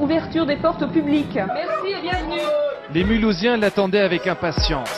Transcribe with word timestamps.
Ouverture 0.00 0.44
des 0.44 0.56
portes 0.56 0.82
au 0.82 0.88
public. 0.88 1.28
Merci 1.34 1.92
et 1.96 2.02
bienvenue. 2.02 2.42
Les 2.92 3.04
Mulhousiens 3.04 3.56
l'attendaient 3.56 4.00
avec 4.00 4.26
impatience. 4.26 4.90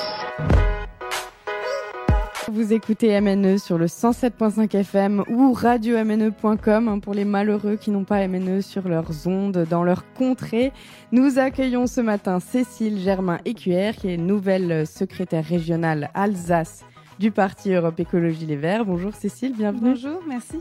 Vous 2.50 2.72
écoutez 2.72 3.20
MNE 3.20 3.58
sur 3.58 3.76
le 3.76 3.86
107.5 3.86 4.74
FM 4.74 5.24
ou 5.28 5.52
radio-mne.com 5.52 6.88
hein, 6.88 6.98
pour 7.00 7.12
les 7.12 7.26
malheureux 7.26 7.76
qui 7.76 7.90
n'ont 7.90 8.04
pas 8.04 8.26
MNE 8.26 8.62
sur 8.62 8.88
leurs 8.88 9.26
ondes 9.26 9.66
dans 9.68 9.84
leur 9.84 10.10
contrée. 10.14 10.72
Nous 11.12 11.38
accueillons 11.38 11.86
ce 11.86 12.00
matin 12.00 12.40
Cécile 12.40 12.98
Germain 12.98 13.38
Écuère 13.44 13.96
qui 13.96 14.10
est 14.10 14.16
nouvelle 14.16 14.86
secrétaire 14.86 15.44
régionale 15.44 16.10
Alsace 16.14 16.84
du 17.18 17.30
parti 17.30 17.72
Europe 17.72 18.00
Écologie 18.00 18.46
Les 18.46 18.56
Verts. 18.56 18.86
Bonjour 18.86 19.14
Cécile, 19.14 19.54
bienvenue. 19.54 19.90
Bonjour, 19.90 20.20
merci. 20.26 20.58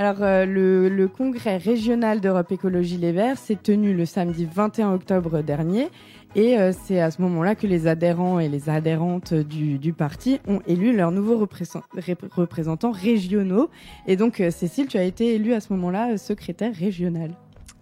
Alors 0.00 0.22
euh, 0.22 0.46
le, 0.46 0.88
le, 0.88 1.08
congrès 1.08 1.58
régional 1.58 2.22
d'Europe 2.22 2.50
Écologie 2.50 2.96
Les 2.96 3.12
Verts 3.12 3.36
s'est 3.36 3.58
tenu 3.62 3.92
le 3.92 4.06
samedi 4.06 4.48
21 4.50 4.94
octobre 4.94 5.42
dernier 5.42 5.88
et 6.34 6.56
euh, 6.56 6.72
c'est 6.72 7.02
à 7.02 7.10
ce 7.10 7.20
moment-là 7.20 7.54
que 7.54 7.66
les 7.66 7.86
adhérents 7.86 8.40
et 8.40 8.48
les 8.48 8.70
adhérentes 8.70 9.34
du, 9.34 9.76
du 9.76 9.92
parti 9.92 10.40
ont 10.48 10.62
élu 10.66 10.96
leurs 10.96 11.12
nouveaux 11.12 11.36
représentants 11.36 12.92
régionaux. 12.92 13.68
Et 14.06 14.16
donc 14.16 14.40
euh, 14.40 14.50
Cécile, 14.50 14.86
tu 14.86 14.96
as 14.96 15.04
été 15.04 15.34
élue 15.34 15.52
à 15.52 15.60
ce 15.60 15.70
moment-là 15.74 16.16
secrétaire 16.16 16.74
régionale. 16.74 17.32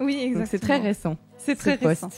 Oui, 0.00 0.18
exactement. 0.20 0.46
C'est 0.50 0.58
très 0.58 0.78
récent. 0.78 1.16
C'est 1.36 1.54
très 1.54 1.74
récent. 1.76 2.08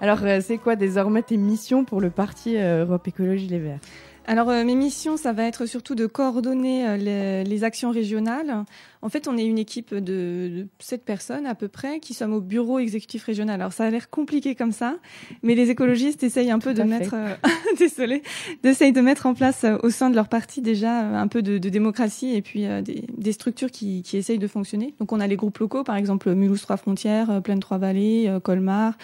Alors 0.00 0.20
c'est 0.42 0.58
quoi 0.58 0.76
désormais 0.76 1.22
tes 1.22 1.36
missions 1.36 1.84
pour 1.84 2.00
le 2.00 2.10
parti 2.10 2.56
Europe 2.56 3.08
Écologie 3.08 3.48
Les 3.48 3.58
Verts? 3.58 3.80
Alors 4.26 4.50
euh, 4.50 4.64
mes 4.64 4.74
missions, 4.74 5.16
ça 5.16 5.32
va 5.32 5.44
être 5.44 5.66
surtout 5.66 5.94
de 5.94 6.06
coordonner 6.06 6.86
euh, 6.86 6.96
les, 6.96 7.44
les, 7.44 7.64
actions 7.64 7.90
régionales. 7.90 8.64
En 9.02 9.08
fait, 9.08 9.28
on 9.28 9.38
est 9.38 9.46
une 9.46 9.58
équipe 9.58 9.94
de, 9.94 10.00
de 10.00 10.66
sept 10.78 11.04
personnes 11.04 11.46
à 11.46 11.54
peu 11.54 11.68
près 11.68 12.00
qui 12.00 12.12
sommes 12.12 12.34
au 12.34 12.40
bureau 12.40 12.78
exécutif 12.78 13.24
régional. 13.24 13.60
Alors 13.60 13.72
ça 13.72 13.84
a 13.84 13.90
l'air 13.90 14.10
compliqué 14.10 14.54
comme 14.54 14.72
ça, 14.72 14.96
mais 15.42 15.54
les 15.54 15.70
écologistes 15.70 16.22
essayent 16.22 16.50
un 16.50 16.58
peu 16.58 16.74
de 16.74 16.82
mettre, 16.82 17.14
euh, 17.14 17.34
désolé, 17.78 18.22
d'essayer 18.62 18.92
de 18.92 19.00
mettre 19.00 19.24
en 19.24 19.32
place 19.32 19.64
euh, 19.64 19.78
au 19.82 19.90
sein 19.90 20.10
de 20.10 20.16
leur 20.16 20.28
parti 20.28 20.60
déjà 20.60 21.02
euh, 21.02 21.14
un 21.14 21.28
peu 21.28 21.40
de, 21.40 21.56
de 21.56 21.68
démocratie 21.70 22.34
et 22.34 22.42
puis 22.42 22.66
des, 22.82 23.04
des, 23.16 23.32
structures 23.32 23.70
qui, 23.70 24.02
qui 24.02 24.18
essayent 24.18 24.38
de 24.38 24.46
fonctionner. 24.46 24.94
Donc 24.98 25.12
on 25.12 25.20
a 25.20 25.26
les 25.26 25.36
groupes 25.36 25.58
locaux, 25.58 25.82
par 25.82 25.96
exemple 25.96 26.34
Mulhouse 26.34 26.60
Trois 26.60 26.76
Frontières, 26.76 27.40
Plaine 27.42 27.60
Trois 27.60 27.78
Vallées, 27.78 28.30
Colmar. 28.42 28.94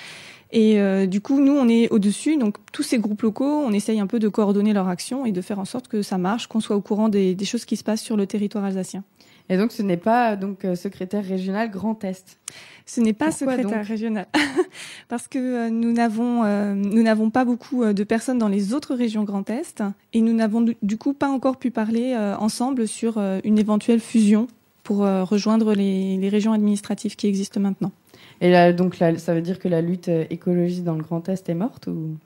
Et 0.52 0.80
euh, 0.80 1.06
du 1.06 1.20
coup, 1.20 1.40
nous, 1.40 1.52
on 1.52 1.68
est 1.68 1.88
au-dessus. 1.90 2.36
Donc, 2.36 2.56
tous 2.72 2.82
ces 2.82 2.98
groupes 2.98 3.22
locaux, 3.22 3.44
on 3.44 3.72
essaye 3.72 4.00
un 4.00 4.06
peu 4.06 4.18
de 4.18 4.28
coordonner 4.28 4.72
leur 4.72 4.88
action 4.88 5.26
et 5.26 5.32
de 5.32 5.40
faire 5.40 5.58
en 5.58 5.64
sorte 5.64 5.88
que 5.88 6.02
ça 6.02 6.18
marche, 6.18 6.46
qu'on 6.46 6.60
soit 6.60 6.76
au 6.76 6.80
courant 6.80 7.08
des, 7.08 7.34
des, 7.34 7.44
choses 7.44 7.64
qui 7.64 7.76
se 7.76 7.84
passent 7.84 8.02
sur 8.02 8.16
le 8.16 8.26
territoire 8.26 8.64
alsacien. 8.64 9.02
Et 9.48 9.56
donc, 9.56 9.72
ce 9.72 9.82
n'est 9.82 9.96
pas 9.96 10.36
donc 10.36 10.64
euh, 10.64 10.74
secrétaire 10.74 11.24
régional 11.24 11.70
Grand 11.70 12.02
Est. 12.02 12.38
Ce 12.84 13.00
n'est 13.00 13.12
pas 13.12 13.26
Pourquoi 13.30 13.56
secrétaire 13.56 13.84
régional 13.84 14.26
parce 15.08 15.28
que 15.28 15.38
euh, 15.38 15.70
nous 15.70 15.92
n'avons 15.92 16.44
euh, 16.44 16.74
nous 16.74 17.02
n'avons 17.02 17.30
pas 17.30 17.44
beaucoup 17.44 17.84
de 17.84 18.04
personnes 18.04 18.38
dans 18.38 18.48
les 18.48 18.74
autres 18.74 18.94
régions 18.94 19.24
Grand 19.24 19.48
Est 19.50 19.82
et 20.12 20.20
nous 20.20 20.32
n'avons 20.32 20.64
du, 20.82 20.96
coup 20.96 21.12
pas 21.12 21.28
encore 21.28 21.58
pu 21.58 21.70
parler 21.70 22.16
ensemble 22.38 22.86
sur 22.88 23.18
une 23.44 23.58
éventuelle 23.58 24.00
fusion 24.00 24.46
pour 24.82 24.98
rejoindre 24.98 25.74
les, 25.74 26.16
les 26.16 26.28
régions 26.28 26.52
administratives 26.52 27.16
qui 27.16 27.26
existent 27.26 27.60
maintenant. 27.60 27.92
Et 28.40 28.50
là, 28.50 28.72
donc, 28.72 28.98
là, 28.98 29.16
ça 29.18 29.34
veut 29.34 29.42
dire 29.42 29.58
que 29.58 29.68
la 29.68 29.80
lutte 29.80 30.10
écologiste 30.30 30.84
dans 30.84 30.94
le 30.94 31.02
Grand 31.02 31.28
Est 31.28 31.48
est 31.48 31.54
morte 31.54 31.86
ou? 31.86 32.16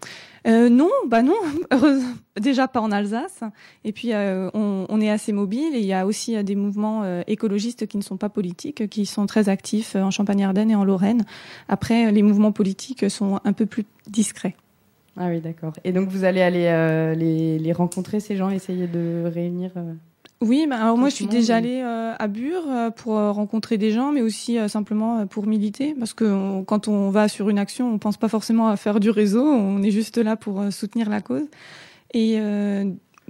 Euh, 0.46 0.68
Non, 0.68 0.90
bah 1.06 1.22
non. 1.22 1.36
Déjà 2.40 2.68
pas 2.68 2.80
en 2.80 2.90
Alsace. 2.90 3.40
Et 3.84 3.92
puis, 3.92 4.12
euh, 4.12 4.50
on, 4.54 4.86
on, 4.88 5.00
est 5.00 5.10
assez 5.10 5.32
mobile. 5.32 5.74
Et 5.74 5.80
il 5.80 5.86
y 5.86 5.92
a 5.92 6.06
aussi 6.06 6.36
euh, 6.36 6.42
des 6.42 6.54
mouvements 6.54 7.02
euh, 7.04 7.22
écologistes 7.26 7.86
qui 7.86 7.96
ne 7.96 8.02
sont 8.02 8.16
pas 8.16 8.28
politiques, 8.28 8.88
qui 8.88 9.06
sont 9.06 9.26
très 9.26 9.48
actifs 9.48 9.96
en 9.96 10.10
Champagne-Ardenne 10.10 10.70
et 10.70 10.74
en 10.74 10.84
Lorraine. 10.84 11.24
Après, 11.68 12.10
les 12.10 12.22
mouvements 12.22 12.52
politiques 12.52 13.10
sont 13.10 13.40
un 13.44 13.52
peu 13.52 13.66
plus 13.66 13.84
discrets. 14.06 14.56
Ah 15.16 15.28
oui, 15.28 15.40
d'accord. 15.40 15.72
Et 15.84 15.92
donc, 15.92 16.08
vous 16.08 16.24
allez 16.24 16.40
aller 16.40 16.66
euh, 16.66 17.14
les, 17.14 17.58
les, 17.58 17.72
rencontrer, 17.72 18.20
ces 18.20 18.36
gens, 18.36 18.48
essayer 18.48 18.86
de 18.86 19.24
réunir 19.26 19.72
oui, 20.40 20.66
bah 20.66 20.76
alors 20.80 20.96
moi 20.96 21.10
je 21.10 21.14
suis 21.14 21.26
déjà 21.26 21.56
allée 21.56 21.82
euh, 21.82 22.14
à 22.18 22.26
Bure 22.26 22.64
euh, 22.66 22.90
pour 22.90 23.18
euh, 23.18 23.30
rencontrer 23.30 23.76
des 23.76 23.90
gens, 23.90 24.10
mais 24.10 24.22
aussi 24.22 24.58
euh, 24.58 24.68
simplement 24.68 25.26
pour 25.26 25.46
militer, 25.46 25.94
parce 25.98 26.14
que 26.14 26.24
on, 26.24 26.64
quand 26.64 26.88
on 26.88 27.10
va 27.10 27.28
sur 27.28 27.50
une 27.50 27.58
action, 27.58 27.92
on 27.92 27.98
pense 27.98 28.16
pas 28.16 28.28
forcément 28.28 28.68
à 28.68 28.76
faire 28.76 29.00
du 29.00 29.10
réseau, 29.10 29.44
on 29.44 29.82
est 29.82 29.90
juste 29.90 30.16
là 30.16 30.36
pour 30.36 30.60
euh, 30.60 30.70
soutenir 30.70 31.10
la 31.10 31.20
cause. 31.20 31.46
Et 32.12 32.40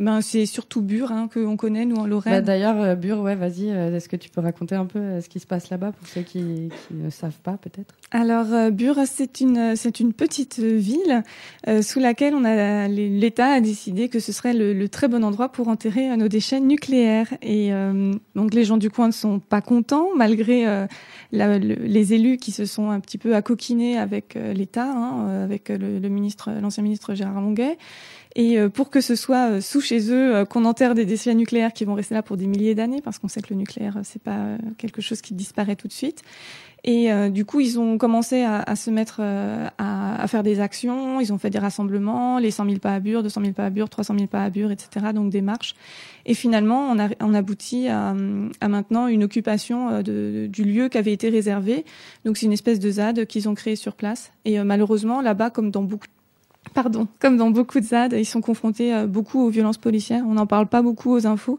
ben 0.00 0.20
c'est 0.20 0.46
surtout 0.46 0.82
Bure 0.82 1.12
hein, 1.12 1.28
qu'on 1.32 1.56
connaît 1.56 1.84
nous 1.84 1.96
en 1.96 2.06
Lorraine. 2.06 2.32
Bah, 2.32 2.40
D'ailleurs, 2.40 2.96
Bure, 2.96 3.20
ouais, 3.20 3.36
vas-y. 3.36 3.68
Est-ce 3.68 4.08
que 4.08 4.16
tu 4.16 4.30
peux 4.30 4.40
raconter 4.40 4.74
un 4.74 4.86
peu 4.86 5.20
ce 5.20 5.28
qui 5.28 5.38
se 5.38 5.46
passe 5.46 5.70
là-bas 5.70 5.92
pour 5.92 6.08
ceux 6.08 6.22
qui, 6.22 6.70
qui 6.88 6.94
ne 6.94 7.10
savent 7.10 7.38
pas 7.42 7.56
peut-être? 7.56 7.94
Alors 8.10 8.70
Bure, 8.72 9.00
c'est 9.06 9.40
une 9.40 9.76
c'est 9.76 10.00
une 10.00 10.12
petite 10.12 10.58
ville 10.58 11.22
euh, 11.68 11.82
sous 11.82 12.00
laquelle 12.00 12.34
on 12.34 12.44
a 12.44 12.88
l'État 12.88 13.52
a 13.52 13.60
décidé 13.60 14.08
que 14.08 14.18
ce 14.18 14.32
serait 14.32 14.54
le, 14.54 14.72
le, 14.72 14.88
très 14.88 15.08
bon 15.08 15.24
endroit 15.24 15.50
pour 15.50 15.68
enterrer 15.68 16.16
nos 16.16 16.28
déchets 16.28 16.60
nucléaires. 16.60 17.28
Et 17.42 17.72
euh, 17.72 18.12
donc 18.34 18.54
les 18.54 18.64
gens 18.64 18.76
du 18.76 18.90
coin 18.90 19.06
ne 19.06 19.12
sont 19.12 19.38
pas 19.38 19.60
contents 19.60 20.08
malgré 20.16 20.66
euh, 20.66 20.86
la, 21.32 21.58
le, 21.58 21.74
les 21.74 22.14
élus 22.14 22.38
qui 22.38 22.52
se 22.52 22.64
sont 22.64 22.90
un 22.90 23.00
petit 23.00 23.18
peu 23.18 23.34
accoquinés 23.34 23.98
avec 23.98 24.34
l'État, 24.34 24.90
hein, 24.90 25.44
avec 25.44 25.68
le, 25.68 25.98
le 25.98 26.08
ministre 26.08 26.50
l'ancien 26.60 26.82
ministre 26.82 27.14
Gérard 27.14 27.40
Longuet. 27.40 27.78
Et 28.36 28.58
pour 28.68 28.90
que 28.90 29.00
ce 29.00 29.16
soit 29.16 29.60
sous 29.60 29.80
chez 29.90 30.12
eux 30.12 30.44
qu'on 30.44 30.64
enterre 30.64 30.94
des 30.94 31.04
déchets 31.04 31.34
nucléaires 31.34 31.72
qui 31.72 31.84
vont 31.84 31.94
rester 31.94 32.14
là 32.14 32.22
pour 32.22 32.36
des 32.36 32.46
milliers 32.46 32.74
d'années, 32.74 33.02
parce 33.02 33.18
qu'on 33.18 33.28
sait 33.28 33.42
que 33.42 33.50
le 33.50 33.56
nucléaire 33.56 33.98
c'est 34.04 34.22
pas 34.22 34.56
quelque 34.78 35.02
chose 35.02 35.20
qui 35.20 35.34
disparaît 35.34 35.76
tout 35.76 35.88
de 35.88 35.92
suite. 35.92 36.22
Et 36.82 37.12
euh, 37.12 37.28
du 37.28 37.44
coup, 37.44 37.60
ils 37.60 37.78
ont 37.78 37.98
commencé 37.98 38.42
à, 38.42 38.74
se 38.74 38.90
mettre 38.90 39.18
euh, 39.20 39.68
à, 39.76 40.26
faire 40.28 40.42
des 40.42 40.60
actions. 40.60 41.20
Ils 41.20 41.32
ont 41.32 41.38
fait 41.38 41.50
des 41.50 41.58
rassemblements, 41.58 42.38
les 42.38 42.50
100 42.50 42.64
000 42.64 42.78
pas 42.78 42.94
à 42.94 43.00
Bure, 43.00 43.22
200 43.22 43.40
000 43.42 43.52
pas 43.52 43.66
à 43.66 43.70
Bure, 43.70 43.90
300 43.90 44.14
000 44.14 44.26
pas 44.28 44.44
à 44.44 44.50
Bure, 44.50 44.70
etc. 44.70 45.06
Donc 45.14 45.30
des 45.30 45.42
marches. 45.42 45.74
Et 46.24 46.34
finalement, 46.34 46.90
on, 46.90 46.98
a, 46.98 47.08
on 47.20 47.34
aboutit 47.34 47.88
à, 47.88 48.14
maintenant 48.66 49.08
une 49.08 49.24
occupation 49.24 50.02
du 50.02 50.64
lieu 50.64 50.88
qui 50.88 50.96
avait 50.96 51.12
été 51.12 51.28
réservé. 51.28 51.84
Donc 52.24 52.38
c'est 52.38 52.46
une 52.46 52.52
espèce 52.52 52.78
de 52.78 52.90
ZAD 52.90 53.26
qu'ils 53.26 53.48
ont 53.48 53.54
créé 53.54 53.76
sur 53.76 53.94
place. 53.94 54.32
Et 54.46 54.58
euh, 54.58 54.64
malheureusement, 54.64 55.20
là-bas, 55.20 55.50
comme 55.50 55.70
dans 55.70 55.82
beaucoup 55.82 56.06
Pardon, 56.74 57.08
comme 57.18 57.36
dans 57.36 57.50
beaucoup 57.50 57.80
de 57.80 57.84
ZAD, 57.84 58.12
ils 58.12 58.24
sont 58.24 58.40
confrontés 58.40 58.94
euh, 58.94 59.06
beaucoup 59.06 59.40
aux 59.40 59.48
violences 59.48 59.78
policières. 59.78 60.24
On 60.26 60.34
n'en 60.34 60.46
parle 60.46 60.68
pas 60.68 60.82
beaucoup 60.82 61.12
aux 61.12 61.26
infos, 61.26 61.58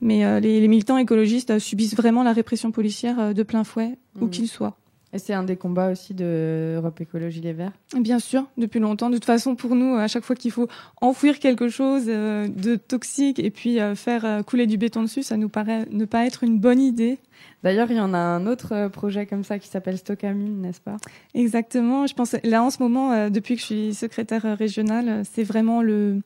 mais 0.00 0.24
euh, 0.24 0.40
les, 0.40 0.60
les, 0.60 0.68
militants 0.68 0.98
écologistes 0.98 1.50
euh, 1.50 1.58
subissent 1.58 1.96
vraiment 1.96 2.22
la 2.22 2.32
répression 2.32 2.70
policière 2.70 3.34
de 3.34 3.42
plein 3.42 3.64
fouet, 3.64 3.98
mmh. 4.14 4.22
où 4.22 4.28
qu'ils 4.28 4.48
soient. 4.48 4.76
Et 5.12 5.18
c'est 5.18 5.34
un 5.34 5.42
des 5.42 5.56
combats 5.56 5.90
aussi 5.90 6.14
de 6.14 6.76
Europe 6.76 7.00
Écologie 7.00 7.40
Les 7.40 7.52
Verts 7.52 7.72
Bien 7.98 8.18
sûr, 8.18 8.46
depuis 8.56 8.80
longtemps. 8.80 9.10
De 9.10 9.16
toute 9.16 9.26
façon, 9.26 9.56
pour 9.56 9.74
nous, 9.74 9.96
à 9.96 10.08
chaque 10.08 10.24
fois 10.24 10.34
qu'il 10.34 10.50
faut 10.50 10.68
enfouir 11.00 11.38
quelque 11.38 11.68
chose 11.68 12.06
de 12.06 12.76
toxique 12.76 13.38
et 13.38 13.50
puis 13.50 13.78
faire 13.94 14.42
couler 14.46 14.66
du 14.66 14.78
béton 14.78 15.02
dessus, 15.02 15.22
ça 15.22 15.36
nous 15.36 15.50
paraît 15.50 15.86
ne 15.90 16.06
pas 16.06 16.24
être 16.24 16.44
une 16.44 16.58
bonne 16.58 16.80
idée. 16.80 17.18
D'ailleurs, 17.62 17.90
il 17.90 17.96
y 17.96 18.00
en 18.00 18.12
a 18.12 18.18
un 18.18 18.46
autre 18.46 18.88
projet 18.88 19.26
comme 19.26 19.44
ça 19.44 19.58
qui 19.58 19.68
s'appelle 19.68 19.98
Stockamine, 19.98 20.60
n'est-ce 20.60 20.80
pas? 20.80 20.96
Exactement. 21.34 22.06
Je 22.06 22.14
pense 22.14 22.34
là 22.42 22.62
en 22.62 22.70
ce 22.70 22.82
moment, 22.82 23.12
euh, 23.12 23.30
depuis 23.30 23.54
que 23.54 23.60
je 23.60 23.66
suis 23.66 23.94
secrétaire 23.94 24.56
régionale, 24.58 25.22
c'est 25.24 25.44
vraiment 25.44 25.82
le 25.82 26.20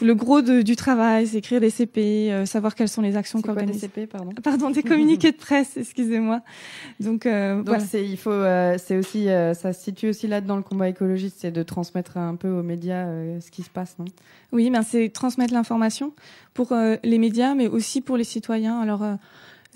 le 0.00 0.14
gros 0.14 0.42
de, 0.42 0.62
du 0.62 0.76
travail, 0.76 1.26
c'est 1.26 1.38
écrire 1.38 1.60
des 1.60 1.70
CP, 1.70 2.32
euh, 2.32 2.46
savoir 2.46 2.74
quelles 2.74 2.88
sont 2.88 3.02
les 3.02 3.16
actions 3.16 3.42
qu'organise. 3.42 3.80
Des 3.80 3.88
CP, 3.88 4.06
pardon. 4.06 4.30
Pardon, 4.42 4.70
des 4.70 4.82
communiqués 4.82 5.32
de 5.32 5.36
presse, 5.36 5.76
excusez-moi. 5.76 6.40
Donc, 7.00 7.26
euh, 7.26 7.56
Donc 7.56 7.66
voilà. 7.66 7.84
c'est 7.84 8.04
il 8.04 8.16
faut 8.16 8.30
euh, 8.30 8.76
c'est 8.78 8.96
aussi 8.96 9.28
euh, 9.28 9.54
ça 9.54 9.72
se 9.72 9.82
situe 9.82 10.08
aussi 10.08 10.28
là 10.28 10.40
dans 10.40 10.56
le 10.56 10.62
combat 10.62 10.88
écologiste, 10.88 11.36
c'est 11.40 11.50
de 11.50 11.62
transmettre 11.62 12.16
un 12.16 12.36
peu 12.36 12.48
aux 12.48 12.62
médias 12.62 13.06
euh, 13.06 13.40
ce 13.40 13.50
qui 13.50 13.62
se 13.62 13.70
passe, 13.70 13.96
non? 13.98 14.06
Oui, 14.52 14.70
ben 14.70 14.82
c'est 14.82 15.08
transmettre 15.10 15.52
l'information 15.52 16.12
pour 16.54 16.72
les 16.72 17.18
médias, 17.18 17.54
mais 17.54 17.66
aussi 17.66 18.00
pour 18.00 18.16
les 18.16 18.24
citoyens. 18.24 18.80
Alors 18.80 19.02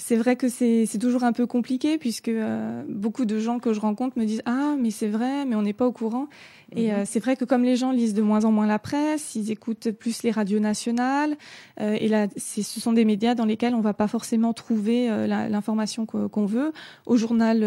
c'est 0.00 0.16
vrai 0.16 0.34
que 0.34 0.48
c'est 0.48 0.98
toujours 0.98 1.24
un 1.24 1.32
peu 1.32 1.46
compliqué 1.46 1.98
puisque 1.98 2.28
euh, 2.28 2.82
beaucoup 2.88 3.26
de 3.26 3.38
gens 3.38 3.58
que 3.58 3.72
je 3.72 3.80
rencontre 3.80 4.18
me 4.18 4.24
disent 4.24 4.42
ah 4.46 4.74
mais 4.78 4.90
c'est 4.90 5.08
vrai 5.08 5.44
mais 5.44 5.54
on 5.54 5.62
n'est 5.62 5.74
pas 5.74 5.86
au 5.86 5.92
courant. 5.92 6.26
Et 6.74 6.88
-hmm. 6.88 6.92
euh, 6.92 7.02
c'est 7.04 7.20
vrai 7.20 7.36
que 7.36 7.44
comme 7.44 7.64
les 7.64 7.76
gens 7.76 7.92
lisent 7.92 8.14
de 8.14 8.22
moins 8.22 8.44
en 8.44 8.52
moins 8.52 8.66
la 8.66 8.78
presse 8.78 9.34
ils 9.34 9.50
écoutent 9.50 9.90
plus 9.90 10.22
les 10.22 10.30
radios 10.30 10.58
nationales 10.60 11.36
euh, 11.80 12.02
et 12.02 12.08
là 12.08 12.28
ce 12.36 12.80
sont 12.80 12.94
des 12.94 13.04
médias 13.04 13.34
dans 13.34 13.44
lesquels 13.44 13.74
on 13.74 13.82
va 13.90 13.94
pas 14.02 14.08
forcément 14.08 14.52
trouver 14.64 14.98
l'information 15.54 16.06
qu'on 16.06 16.28
qu 16.28 16.46
veut. 16.56 16.72
Au 17.12 17.16
journal 17.16 17.58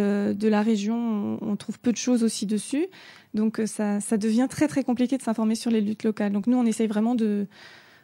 de 0.44 0.48
la 0.56 0.62
région 0.72 0.98
on, 1.42 1.52
on, 1.52 1.56
trouve 1.56 1.78
peu 1.80 1.92
de 1.92 2.02
choses 2.08 2.22
aussi 2.28 2.46
dessus. 2.56 2.88
Donc 3.40 3.62
ça, 3.66 4.00
ça 4.00 4.18
devient 4.18 4.48
très 4.56 4.68
très 4.68 4.84
compliqué 4.90 5.18
de 5.18 5.24
s'informer 5.28 5.56
sur 5.64 5.72
les 5.76 5.82
luttes 5.88 6.06
locales. 6.10 6.32
Donc 6.32 6.46
nous 6.48 6.58
on 6.58 6.66
essaye 6.72 6.88
vraiment 6.88 7.16
de 7.16 7.48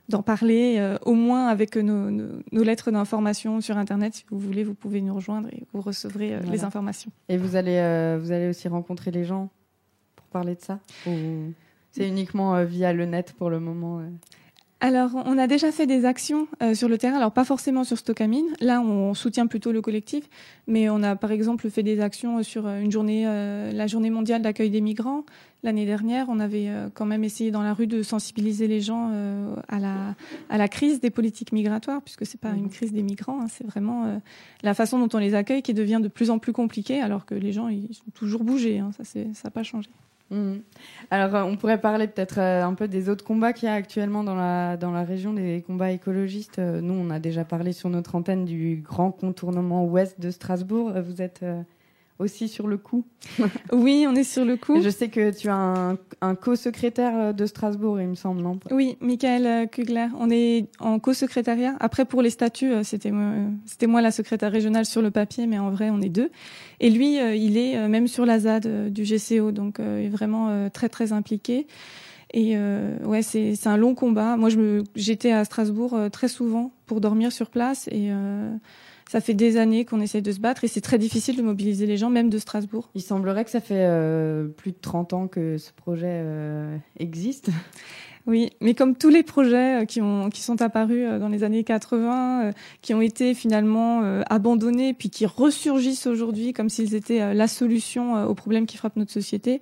d'en 0.10 0.24
parler 0.24 0.78
euh, 0.80 0.98
au 1.06 1.14
moins 1.14 1.48
avec 1.48 1.76
nos, 1.78 2.10
nos, 2.10 2.42
nos 2.52 2.64
lettres 2.64 2.92
d'information 2.92 3.62
sur 3.62 3.78
internet 3.78 4.16
si 4.16 4.26
vous 4.30 4.40
voulez 4.40 4.64
vous 4.64 4.74
pouvez 4.74 5.02
nous 5.02 5.14
rejoindre 5.14 5.48
et 5.50 5.64
vous 5.74 5.82
recevrez 5.82 6.34
euh, 6.34 6.38
voilà. 6.40 6.52
les 6.52 6.64
informations 6.64 7.12
et 7.30 7.38
vous 7.38 7.56
allez 7.56 7.78
euh, 7.78 8.18
vous 8.22 8.32
allez 8.32 8.50
aussi 8.50 8.68
rencontrer 8.68 9.12
les 9.12 9.24
gens 9.24 9.50
pour 10.16 10.26
parler 10.28 10.56
de 10.56 10.62
ça 10.62 10.80
ou 11.08 11.12
c'est 11.92 12.08
uniquement 12.08 12.56
euh, 12.56 12.66
via 12.66 12.92
le 12.92 13.06
net 13.06 13.34
pour 13.38 13.50
le 13.50 13.60
moment 13.60 14.00
euh? 14.00 14.10
Alors, 14.82 15.12
on 15.26 15.38
a 15.38 15.48
déjà 15.48 15.74
fait 15.74 15.86
des 15.86 16.06
actions 16.06 16.48
euh, 16.64 16.74
sur 16.74 16.88
le 16.88 16.98
terrain, 16.98 17.18
alors 17.18 17.34
pas 17.34 17.44
forcément 17.44 17.84
sur 17.84 17.98
Stocamine. 17.98 18.46
Là, 18.62 18.80
on 18.80 19.14
soutient 19.14 19.46
plutôt 19.46 19.74
le 19.74 19.82
collectif, 19.82 20.30
mais 20.68 20.90
on 20.90 21.04
a 21.04 21.18
par 21.18 21.34
exemple 21.34 21.70
fait 21.70 21.84
des 21.84 22.00
actions 22.00 22.42
sur 22.44 22.66
euh, 22.66 22.80
une 22.80 22.90
journée, 22.90 23.26
euh, 23.28 23.74
la 23.74 23.88
journée 23.88 24.10
mondiale 24.10 24.42
d'accueil 24.42 24.70
des 24.70 24.80
migrants. 24.80 25.26
L'année 25.62 25.86
dernière, 25.86 26.28
on 26.30 26.40
avait 26.40 26.70
quand 26.94 27.06
même 27.06 27.24
essayé 27.24 27.52
dans 27.52 27.62
la 27.62 27.74
rue 27.74 27.88
de 27.88 28.02
sensibiliser 28.02 28.68
les 28.68 28.80
gens 28.80 29.12
à 29.68 29.80
la 29.80 30.16
à 30.50 30.58
la 30.58 30.68
crise 30.70 31.02
des 31.02 31.10
politiques 31.10 31.52
migratoires, 31.52 32.02
puisque 32.02 32.26
c'est 32.26 32.40
pas 32.40 32.52
une 32.52 32.64
mhm. 32.64 32.70
crise 32.70 32.94
des 32.94 33.04
migrants, 33.04 33.42
hein, 33.42 33.48
c'est 33.50 33.66
vraiment 33.66 34.22
la 34.64 34.74
façon 34.74 35.06
dont 35.06 35.10
on 35.14 35.20
les 35.20 35.36
accueille 35.36 35.62
qui 35.62 35.74
devient 35.74 36.00
de 36.02 36.08
plus 36.08 36.30
en 36.30 36.40
plus 36.40 36.54
compliquée, 36.54 37.02
alors 37.02 37.26
que 37.26 37.36
les 37.36 37.52
gens 37.52 37.68
ils 37.68 37.94
sont 37.94 38.12
toujours 38.14 38.46
bougés. 38.46 38.80
Hein, 38.80 38.92
ça 39.04 39.20
n'a 39.20 39.52
pas 39.52 39.64
changé. 39.64 39.90
Mhm. 40.32 40.62
Alors, 41.10 41.36
euh, 41.36 41.44
on 41.44 41.58
pourrait 41.58 41.82
parler 41.82 42.08
peut-être 42.08 42.40
euh, 42.40 42.64
un 42.64 42.74
peu 42.74 42.88
des 42.88 43.10
autres 43.10 43.26
combats 43.26 43.54
qu'il 43.54 43.68
y 43.68 43.72
a 43.72 43.74
actuellement 43.74 44.24
dans 44.24 44.36
la, 44.36 44.78
dans 44.78 44.92
la 44.92 45.04
région, 45.04 45.34
des 45.34 45.64
combats 45.66 45.92
écologistes. 45.92 46.60
Euh, 46.60 46.82
nous, 46.82 46.94
on 46.94 47.10
a 47.10 47.20
déjà 47.20 47.46
parlé 47.46 47.74
sur 47.74 47.90
notre 47.90 48.16
antenne 48.16 48.46
du 48.46 48.82
grand 48.84 49.12
contournement 49.12 49.86
ouest 49.86 50.20
de 50.20 50.30
Strasbourg. 50.30 50.92
Vous 51.02 51.22
êtes 51.22 51.44
aussi 52.20 52.50
sur 52.50 52.68
le 52.68 52.78
coup. 52.78 53.06
oui, 53.72 54.06
on 54.08 54.14
est 54.16 54.24
sur 54.24 54.46
le 54.46 54.58
coup. 54.58 54.82
Je 54.82 54.90
sais 54.90 55.10
que 55.10 55.32
tu 55.36 55.48
as 55.48 55.56
un, 55.56 55.98
un 56.22 56.36
co-secrétaire 56.36 57.18
euh, 57.18 57.34
de 57.34 57.46
Strasbourg, 57.46 58.00
il 58.00 58.08
me 58.08 58.16
semble, 58.16 58.42
non? 58.42 58.60
Oui, 58.72 58.98
Michael 59.00 59.46
euh, 59.46 59.66
Kugler. 59.66 60.08
On 60.20 60.30
est 60.30 60.68
en 60.80 61.00
co-secrétariat. 61.00 61.76
Après, 61.80 62.06
pour 62.06 62.22
les 62.22 62.30
statuts, 62.30 62.72
euh, 62.72 62.84
c'était 62.84 63.12
moi, 63.12 63.48
c'était 63.66 63.88
moi 63.88 64.02
la 64.02 64.12
secrétaire 64.12 64.52
régionale 64.52 64.86
sur 64.86 65.02
le 65.02 65.12
papier, 65.12 65.48
mais 65.48 65.58
en 65.60 65.72
vrai, 65.72 65.90
on 65.90 66.02
est 66.02 66.10
deux. 66.10 66.30
Et 66.82 66.90
lui, 66.90 67.18
il 67.18 67.58
est 67.58 67.88
même 67.90 68.08
sur 68.08 68.26
la 68.26 68.40
ZAD 68.40 68.92
du 68.92 69.04
GCO, 69.04 69.52
donc 69.52 69.80
il 69.80 70.06
est 70.06 70.10
vraiment 70.10 70.70
très 70.70 70.88
très 70.88 71.12
impliqué. 71.12 71.68
Et 72.34 72.58
ouais, 73.04 73.22
c'est 73.22 73.56
c'est 73.56 73.68
un 73.68 73.76
long 73.76 73.96
combat. 73.96 74.38
Moi, 74.38 74.48
je 74.48 74.58
me 74.58 74.84
j'étais 74.96 75.34
à 75.34 75.44
Strasbourg 75.44 75.98
très 76.10 76.30
souvent 76.30 76.72
pour 76.86 77.02
dormir 77.02 77.34
sur 77.34 77.50
place 77.50 77.90
et 77.92 78.12
ça 79.10 79.22
fait 79.22 79.34
des 79.34 79.58
années 79.58 79.86
qu'on 79.86 80.02
essaie 80.02 80.22
de 80.22 80.32
se 80.32 80.40
battre 80.40 80.64
et 80.66 80.68
c'est 80.68 80.82
très 80.82 81.00
difficile 81.00 81.36
de 81.36 81.42
mobiliser 81.42 81.88
les 81.88 81.98
gens, 81.98 82.12
même 82.12 82.30
de 82.30 82.38
Strasbourg. 82.38 82.92
Il 82.94 83.02
semblerait 83.02 83.44
que 83.44 83.50
ça 83.50 83.60
fait 83.60 83.88
euh, 83.88 84.46
plus 84.46 84.72
de 84.72 84.78
30 84.80 85.14
ans 85.14 85.28
que 85.28 85.58
ce 85.58 85.72
projet 85.72 86.22
euh, 86.24 86.78
existe. 87.00 87.50
Oui, 88.28 88.52
mais 88.62 88.76
comme 88.76 88.96
tous 88.96 89.10
les 89.10 89.24
projets 89.24 89.82
euh, 89.82 89.86
qui, 89.86 90.00
ont, 90.00 90.30
qui 90.30 90.42
sont 90.42 90.62
apparus 90.62 91.08
dans 91.20 91.30
les 91.30 91.44
années 91.44 91.64
80, 91.64 92.52
qui 92.84 92.94
ont 92.94 93.02
été 93.02 93.34
finalement 93.34 94.04
abandonnés, 94.30 94.94
puis 94.94 95.10
qui 95.10 95.26
ressurgissent 95.26 96.06
aujourd'hui 96.06 96.54
comme 96.54 96.70
s'ils 96.70 96.94
étaient 96.94 97.34
la 97.34 97.48
solution 97.48 98.24
aux 98.28 98.36
problèmes 98.36 98.68
qui 98.68 98.78
frappent 98.78 98.98
notre 98.98 99.12
société, 99.12 99.60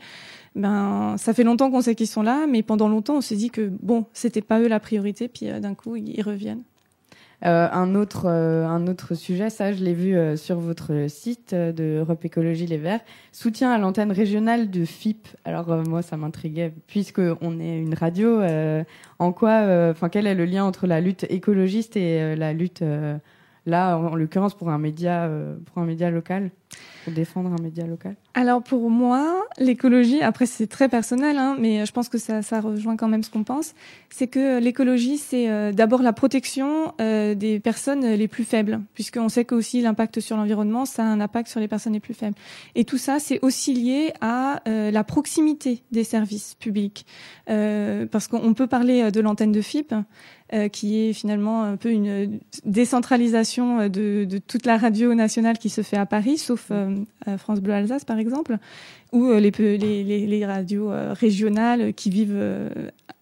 ben 0.55 1.15
ça 1.17 1.33
fait 1.33 1.45
longtemps 1.45 1.71
qu'on 1.71 1.79
sait 1.79 1.95
qu'ils 1.95 2.07
sont 2.07 2.23
là, 2.23 2.47
mais 2.49 2.63
pendant 2.63 2.89
longtemps 2.89 3.15
on 3.15 3.21
s'est 3.21 3.37
dit 3.37 3.49
que 3.49 3.71
bon, 3.81 4.07
c'était 4.11 4.41
pas 4.41 4.59
eux 4.59 4.67
la 4.67 4.81
priorité, 4.81 5.29
puis 5.29 5.47
d'un 5.61 5.73
coup 5.73 5.95
ils 5.95 6.21
reviennent. 6.21 6.63
Euh, 7.45 7.67
un 7.71 7.93
autre 7.93 8.25
euh, 8.25 8.65
un 8.65 8.87
autre 8.87 9.13
sujet, 9.13 9.51
ça 9.51 9.71
je 9.71 9.83
l'ai 9.83 9.93
vu 9.93 10.17
euh, 10.17 10.35
sur 10.35 10.59
votre 10.59 11.07
site 11.07 11.53
de 11.53 11.99
Europe 11.99 12.25
Écologie 12.25 12.65
Les 12.65 12.79
Verts, 12.79 13.01
soutien 13.31 13.71
à 13.71 13.77
l'antenne 13.77 14.11
régionale 14.11 14.71
de 14.71 14.85
FIP. 14.85 15.27
Alors 15.45 15.67
moi 15.87 16.01
ça 16.01 16.17
m'intriguait 16.17 16.73
puisque 16.87 17.21
on 17.41 17.59
est 17.59 17.79
une 17.79 17.93
radio. 17.93 18.41
en 19.19 19.31
quoi, 19.33 19.89
enfin 19.91 20.09
quel 20.09 20.25
est 20.25 20.33
le 20.33 20.45
lien 20.45 20.63
entre 20.65 20.87
la 20.87 20.99
lutte 20.99 21.25
écologiste 21.29 21.95
et 21.95 22.35
la 22.35 22.53
lutte 22.53 22.83
là 23.67 23.97
en 23.97 24.15
l'occurrence 24.15 24.55
pour 24.55 24.69
un 24.69 24.79
média 24.79 25.29
pour 25.65 25.83
un 25.83 25.85
média 25.85 26.09
local? 26.09 26.49
pour 27.03 27.13
défendre 27.13 27.49
un 27.57 27.61
média 27.61 27.85
local 27.85 28.15
Alors 28.33 28.61
pour 28.61 28.89
moi, 28.89 29.45
l'écologie, 29.59 30.21
après 30.21 30.45
c'est 30.45 30.67
très 30.67 30.89
personnel, 30.89 31.37
hein, 31.37 31.55
mais 31.57 31.85
je 31.85 31.91
pense 31.93 32.09
que 32.09 32.17
ça, 32.17 32.41
ça 32.41 32.59
rejoint 32.59 32.97
quand 32.97 33.07
même 33.07 33.23
ce 33.23 33.29
qu'on 33.29 33.45
pense, 33.45 33.75
c'est 34.09 34.27
que 34.27 34.59
l'écologie, 34.59 35.17
c'est 35.17 35.49
euh, 35.49 35.71
d'abord 35.71 36.01
la 36.01 36.11
protection 36.11 36.93
euh, 36.99 37.33
des 37.33 37.61
personnes 37.61 38.05
les 38.05 38.27
plus 38.27 38.43
faibles, 38.43 38.81
puisqu'on 38.93 39.29
sait 39.29 39.45
que 39.45 39.55
aussi 39.55 39.81
l'impact 39.81 40.19
sur 40.19 40.35
l'environnement, 40.35 40.85
ça 40.85 41.03
a 41.03 41.05
un 41.05 41.21
impact 41.21 41.47
sur 41.47 41.61
les 41.61 41.69
personnes 41.69 41.93
les 41.93 42.01
plus 42.01 42.13
faibles. 42.13 42.35
Et 42.75 42.83
tout 42.83 42.97
ça, 42.97 43.19
c'est 43.19 43.39
aussi 43.41 43.73
lié 43.73 44.11
à 44.19 44.61
euh, 44.67 44.91
la 44.91 45.05
proximité 45.05 45.83
des 45.91 46.03
services 46.03 46.55
publics, 46.55 47.05
parce 47.45 48.27
qu'on 48.27 48.53
peut 48.53 48.67
parler 48.67 49.11
de 49.11 49.21
l'antenne 49.21 49.53
de 49.53 49.61
FIP, 49.61 49.93
euh, 50.53 50.69
qui 50.69 50.99
est 50.99 51.11
finalement 51.11 51.63
un 51.63 51.75
peu 51.75 51.91
une 51.91 52.39
décentralisation 52.63 53.81
euh, 53.81 53.89
de, 53.89 54.39
toute 54.47 54.65
la 54.65 54.77
radio 54.77 55.13
nationale 55.13 55.57
qui 55.57 55.69
se 55.69 55.81
fait 55.81 55.97
à 55.97 56.05
Paris, 56.05 56.37
sauf 56.37 56.69
euh, 56.71 56.95
France 57.37 57.59
Bleu 57.59 57.73
Alsace 57.73 58.05
par 58.05 58.17
exemple, 58.17 58.57
ou 59.11 59.29
les, 59.33 60.45
radios 60.45 60.89
régionales 61.11 61.93
qui 61.93 62.09
vivent 62.09 62.71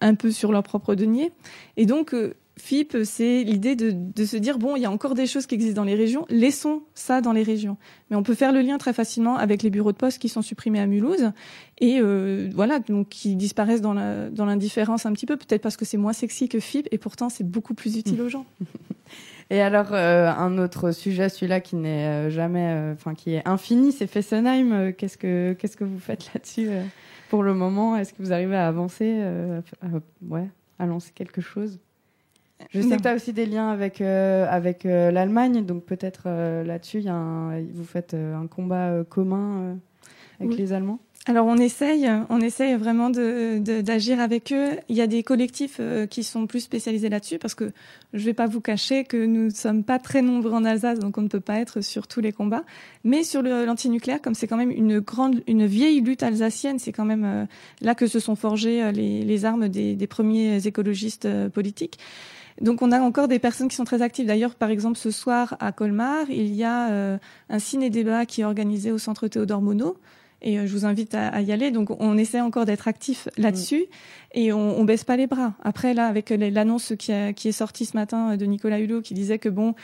un 0.00 0.14
peu 0.14 0.30
sur 0.30 0.52
leur 0.52 0.62
propre 0.62 0.94
denier. 0.94 1.32
Et 1.76 1.86
donc 1.86 2.14
FIP, 2.58 2.96
c'est 3.04 3.42
l'idée 3.42 3.76
de, 3.76 3.92
de, 3.92 4.24
se 4.24 4.36
dire 4.36 4.58
bon, 4.58 4.76
il 4.76 4.82
y 4.82 4.86
a 4.86 4.90
encore 4.90 5.14
des 5.14 5.26
choses 5.26 5.46
qui 5.46 5.54
existent 5.54 5.82
dans 5.82 5.86
les 5.86 5.94
régions, 5.94 6.24
laissons 6.30 6.82
ça 6.94 7.20
dans 7.20 7.32
les 7.32 7.42
régions. 7.42 7.76
Mais 8.08 8.16
on 8.16 8.22
peut 8.22 8.34
faire 8.34 8.50
le 8.50 8.62
lien 8.62 8.78
très 8.78 8.94
facilement 8.94 9.36
avec 9.36 9.62
les 9.62 9.68
bureaux 9.68 9.92
de 9.92 9.96
poste 9.96 10.18
qui 10.18 10.30
sont 10.30 10.40
supprimés 10.40 10.80
à 10.80 10.86
Mulhouse 10.86 11.32
et 11.78 11.98
euh, 12.00 12.48
voilà, 12.54 12.78
donc 12.78 13.10
qui 13.10 13.36
disparaissent 13.36 13.82
dans 13.82 13.92
l'indifférence 13.92 15.04
un 15.04 15.12
petit 15.12 15.26
peu, 15.26 15.36
peut-être 15.36 15.60
parce 15.60 15.76
que 15.76 15.84
c'est 15.84 15.98
moins 15.98 16.14
sexy 16.14 16.48
que 16.48 16.58
FIP 16.58 16.88
et 16.92 16.98
pourtant 16.98 17.28
c'est 17.28 17.44
beaucoup 17.44 17.74
plus 17.74 17.98
utile 17.98 18.22
aux 18.22 18.28
gens. 18.28 18.46
Et 19.48 19.60
alors 19.60 19.92
euh, 19.92 20.28
un 20.28 20.58
autre 20.58 20.90
sujet, 20.90 21.28
celui-là 21.28 21.60
qui 21.60 21.76
n'est 21.76 22.08
euh, 22.08 22.30
jamais, 22.30 22.92
enfin 22.94 23.14
qui 23.14 23.34
est 23.34 23.46
infini, 23.46 23.92
c'est 23.92 24.08
Fessenheim. 24.08 24.92
Qu'est-ce 24.92 25.16
que 25.16 25.52
qu'est-ce 25.52 25.76
que 25.76 25.84
vous 25.84 26.00
faites 26.00 26.34
là-dessus 26.34 26.68
pour 27.28 27.44
le 27.44 27.54
moment? 27.54 27.96
Est-ce 27.96 28.12
que 28.12 28.24
vous 28.24 28.32
arrivez 28.32 28.56
à 28.56 28.66
avancer, 28.66 29.22
ouais, 30.28 30.48
à 30.80 30.86
lancer 30.86 31.12
quelque 31.14 31.40
chose? 31.40 31.78
Je 32.70 32.80
sais 32.80 32.96
que 32.96 33.02
tu 33.02 33.08
as 33.08 33.14
aussi 33.14 33.32
des 33.32 33.46
liens 33.46 33.70
avec, 33.70 34.00
euh, 34.00 34.46
avec 34.48 34.86
euh, 34.86 35.10
l'Allemagne, 35.10 35.64
donc 35.64 35.84
peut-être 35.84 36.24
euh, 36.26 36.64
là-dessus, 36.64 37.04
vous 37.72 37.84
faites 37.84 38.14
un 38.14 38.46
combat 38.46 39.04
commun 39.08 39.76
avec 40.40 40.56
les 40.56 40.72
Allemands? 40.72 40.98
Alors 41.28 41.46
on 41.46 41.56
essaye, 41.56 42.08
on 42.30 42.40
essaye 42.40 42.76
vraiment 42.76 43.10
d'agir 43.10 44.16
de, 44.16 44.22
avec 44.22 44.52
eux. 44.52 44.78
Il 44.88 44.94
y 44.94 45.00
a 45.00 45.08
des 45.08 45.24
collectifs 45.24 45.80
qui 46.08 46.22
sont 46.22 46.46
plus 46.46 46.60
spécialisés 46.60 47.08
là-dessus 47.08 47.38
parce 47.38 47.56
que 47.56 47.72
je 48.12 48.24
vais 48.24 48.32
pas 48.32 48.46
vous 48.46 48.60
cacher 48.60 49.02
que 49.02 49.26
nous 49.26 49.46
ne 49.46 49.50
sommes 49.50 49.82
pas 49.82 49.98
très 49.98 50.22
nombreux 50.22 50.52
en 50.52 50.64
Alsace, 50.64 51.00
donc 51.00 51.18
on 51.18 51.22
ne 51.22 51.28
peut 51.28 51.40
pas 51.40 51.58
être 51.58 51.80
sur 51.80 52.06
tous 52.06 52.20
les 52.20 52.30
combats. 52.30 52.62
Mais 53.02 53.24
sur 53.24 53.42
l'antinucléaire, 53.42 54.22
comme 54.22 54.34
c'est 54.34 54.46
quand 54.46 54.56
même 54.56 54.70
une 54.70 55.00
grande, 55.00 55.42
une 55.48 55.66
vieille 55.66 56.00
lutte 56.00 56.22
alsacienne, 56.22 56.78
c'est 56.78 56.92
quand 56.92 57.04
même 57.04 57.48
là 57.80 57.96
que 57.96 58.06
se 58.06 58.20
sont 58.20 58.36
forgées 58.36 58.92
les, 58.92 59.22
les 59.22 59.44
armes 59.44 59.68
des, 59.68 59.96
des 59.96 60.06
premiers 60.06 60.64
écologistes 60.64 61.28
politiques. 61.48 61.98
Donc 62.60 62.82
on 62.82 62.92
a 62.92 63.00
encore 63.00 63.28
des 63.28 63.38
personnes 63.38 63.68
qui 63.68 63.76
sont 63.76 63.84
très 63.84 64.02
actives. 64.02 64.26
D'ailleurs, 64.26 64.54
par 64.54 64.70
exemple, 64.70 64.98
ce 64.98 65.10
soir 65.10 65.56
à 65.60 65.72
Colmar, 65.72 66.30
il 66.30 66.54
y 66.54 66.64
a 66.64 66.90
euh, 66.90 67.18
un 67.50 67.58
ciné-débat 67.58 68.26
qui 68.26 68.40
est 68.40 68.44
organisé 68.44 68.92
au 68.92 68.98
centre 68.98 69.28
Théodore 69.28 69.62
Monod. 69.62 69.94
Et 70.42 70.58
euh, 70.58 70.66
je 70.66 70.72
vous 70.72 70.84
invite 70.84 71.14
à, 71.14 71.40
y 71.40 71.52
aller. 71.52 71.70
Donc, 71.70 71.90
on 72.00 72.16
essaie 72.18 72.40
encore 72.40 72.66
d'être 72.66 72.88
actif 72.88 73.28
là-dessus 73.36 73.80
mm. 73.80 74.38
et 74.38 74.52
on, 74.52 74.78
on 74.78 74.84
baisse 74.84 75.04
pas 75.04 75.16
les 75.16 75.26
bras. 75.26 75.54
Après, 75.62 75.94
là, 75.94 76.06
avec 76.06 76.30
l'annonce 76.30 76.92
qui, 76.98 77.12
qui, 77.34 77.48
est 77.48 77.52
sortie 77.52 77.86
ce 77.86 77.96
matin 77.96 78.36
de 78.36 78.46
Nicolas 78.46 78.78
Hulot, 78.78 79.02
qui 79.02 79.14
disait 79.14 79.38
que 79.38 79.48
bon, 79.48 79.74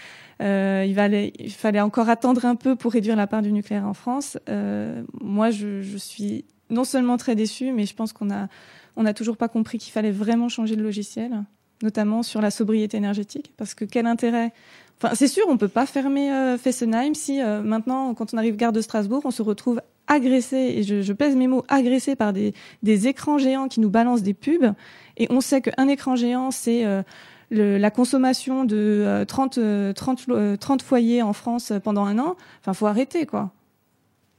euh, 0.40 0.84
il, 0.86 0.94
fallait, 0.94 1.32
il, 1.38 1.50
fallait 1.50 1.80
encore 1.80 2.08
attendre 2.08 2.44
un 2.44 2.54
peu 2.54 2.76
pour 2.76 2.92
réduire 2.92 3.16
la 3.16 3.26
part 3.26 3.42
du 3.42 3.52
nucléaire 3.52 3.86
en 3.86 3.94
France. 3.94 4.38
Euh, 4.48 5.02
moi, 5.20 5.50
je, 5.50 5.80
je, 5.80 5.96
suis 5.96 6.44
non 6.70 6.84
seulement 6.84 7.16
très 7.16 7.34
déçue, 7.34 7.72
mais 7.72 7.86
je 7.86 7.94
pense 7.94 8.12
qu'on 8.12 8.30
a, 8.30 8.48
on 8.96 9.06
a 9.06 9.14
toujours 9.14 9.36
pas 9.36 9.48
compris 9.48 9.78
qu'il 9.78 9.92
fallait 9.92 10.10
vraiment 10.10 10.48
changer 10.48 10.76
le 10.76 10.82
logiciel 10.82 11.44
notamment 11.82 12.22
sur 12.22 12.40
la 12.40 12.50
sobriété 12.50 12.96
énergétique, 12.96 13.52
parce 13.56 13.74
que 13.74 13.84
quel 13.84 14.06
intérêt? 14.06 14.52
Enfin, 14.98 15.14
c'est 15.14 15.28
sûr, 15.28 15.44
on 15.48 15.56
peut 15.56 15.68
pas 15.68 15.86
fermer 15.86 16.32
euh, 16.32 16.56
Fessenheim 16.58 17.14
si 17.14 17.40
euh, 17.40 17.62
maintenant, 17.62 18.14
quand 18.14 18.34
on 18.34 18.38
arrive 18.38 18.56
gare 18.56 18.72
de 18.72 18.80
Strasbourg, 18.80 19.22
on 19.24 19.30
se 19.30 19.42
retrouve 19.42 19.80
agressé, 20.06 20.56
et 20.56 20.82
je, 20.82 21.12
pèse 21.12 21.36
mes 21.36 21.46
mots, 21.46 21.64
agressé 21.68 22.16
par 22.16 22.32
des, 22.32 22.54
des, 22.82 23.08
écrans 23.08 23.38
géants 23.38 23.68
qui 23.68 23.80
nous 23.80 23.90
balancent 23.90 24.22
des 24.22 24.34
pubs, 24.34 24.72
et 25.16 25.26
on 25.30 25.40
sait 25.40 25.60
qu'un 25.60 25.88
écran 25.88 26.16
géant, 26.16 26.50
c'est 26.50 26.84
euh, 26.84 27.02
la 27.50 27.90
consommation 27.90 28.64
de 28.64 29.24
30, 29.26 29.58
30, 29.94 30.58
30 30.58 30.82
foyers 30.82 31.22
en 31.22 31.32
France 31.32 31.72
pendant 31.84 32.04
un 32.04 32.18
an. 32.18 32.36
Enfin, 32.60 32.72
faut 32.72 32.86
arrêter, 32.86 33.26
quoi. 33.26 33.52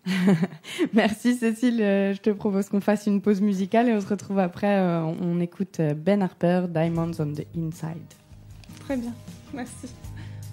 Merci 0.94 1.36
Cécile. 1.36 1.82
Euh, 1.82 2.14
je 2.14 2.20
te 2.20 2.30
propose 2.30 2.70
qu'on 2.70 2.82
fasse 2.82 3.08
une 3.08 3.22
pause 3.22 3.42
musicale 3.42 3.90
et 3.90 3.94
on 3.94 4.02
se 4.02 4.08
retrouve 4.08 4.40
après. 4.40 4.80
Euh, 4.80 5.02
on 5.02 5.40
écoute 5.40 5.80
euh, 5.80 5.94
Ben 5.94 6.22
Harper, 6.22 6.66
Diamonds 6.70 7.20
on 7.20 7.34
the 7.34 7.46
Inside. 7.56 8.04
Très 8.82 8.98
bien. 8.98 9.14
Merci. 9.54 9.88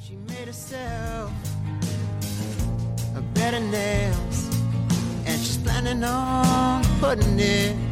She 0.02 0.12
made 0.28 0.46
herself 0.46 1.30
a 3.16 3.20
better 3.34 3.60
nails 3.60 4.48
and 5.26 5.38
she's 5.38 5.58
planning 5.58 6.04
on 6.04 6.82
putting 7.00 7.38
it 7.38 7.89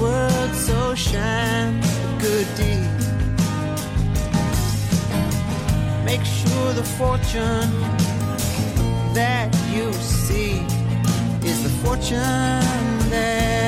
world, 0.00 0.54
so 0.54 0.94
shine 0.94 1.80
a 1.82 2.18
good 2.20 2.46
deed. 2.56 2.90
Make 6.04 6.24
sure 6.24 6.72
the 6.72 6.86
fortune 6.98 7.70
that 9.14 9.48
you 9.74 9.92
see 9.92 10.60
is 11.48 11.62
the 11.62 11.72
fortune 11.82 13.10
that 13.10 13.65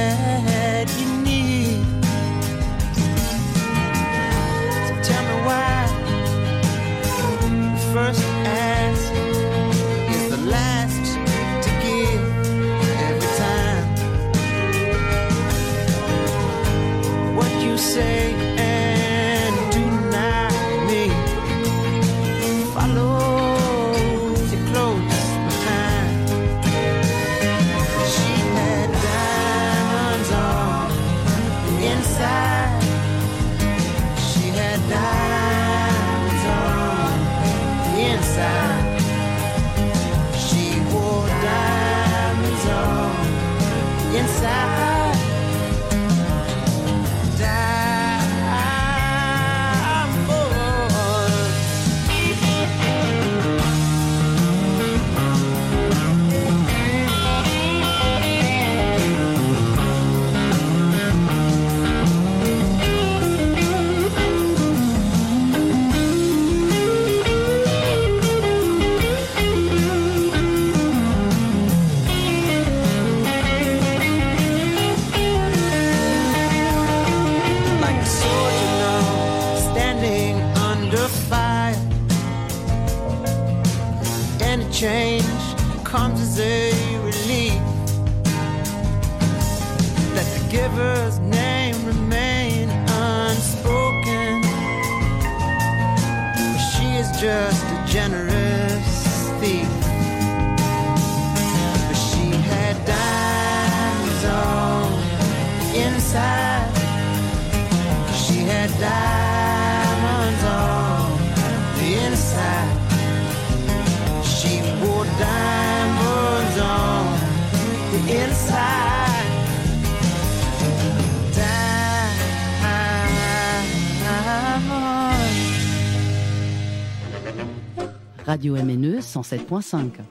Radio 128.29 128.57
MNE 128.57 128.99
107.5. 128.99 130.03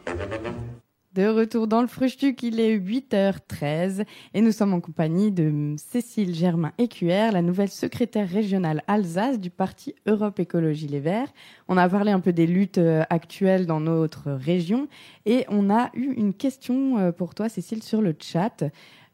De 1.14 1.28
retour 1.28 1.68
dans 1.68 1.82
le 1.82 1.88
Frustuc, 1.88 2.42
il 2.42 2.60
est 2.60 2.76
8h13 2.76 4.06
et 4.34 4.42
nous 4.42 4.52
sommes 4.52 4.74
en 4.74 4.80
compagnie 4.80 5.32
de 5.32 5.76
Cécile 5.78 6.34
Germain 6.34 6.72
écuer 6.80 7.30
la 7.32 7.44
nouvelle 7.44 7.70
secrétaire 7.70 8.28
régionale 8.28 8.82
Alsace 8.88 9.40
du 9.40 9.52
parti 9.52 9.94
Europe 10.08 10.40
Écologie 10.40 10.88
Les 10.88 11.00
Verts. 11.00 11.32
On 11.68 11.78
a 11.78 11.88
parlé 11.88 12.10
un 12.10 12.20
peu 12.20 12.34
des 12.34 12.48
luttes 12.48 12.80
euh, 12.80 13.04
actuelles 13.12 13.68
dans 13.68 13.82
notre 13.82 14.32
région 14.32 14.88
et 15.28 15.46
on 15.50 15.70
a 15.70 15.92
eu 15.94 16.12
une 16.14 16.34
question 16.34 16.98
euh, 16.98 17.12
pour 17.12 17.36
toi 17.36 17.50
Cécile 17.50 17.84
sur 17.84 18.02
le 18.02 18.16
chat. 18.20 18.64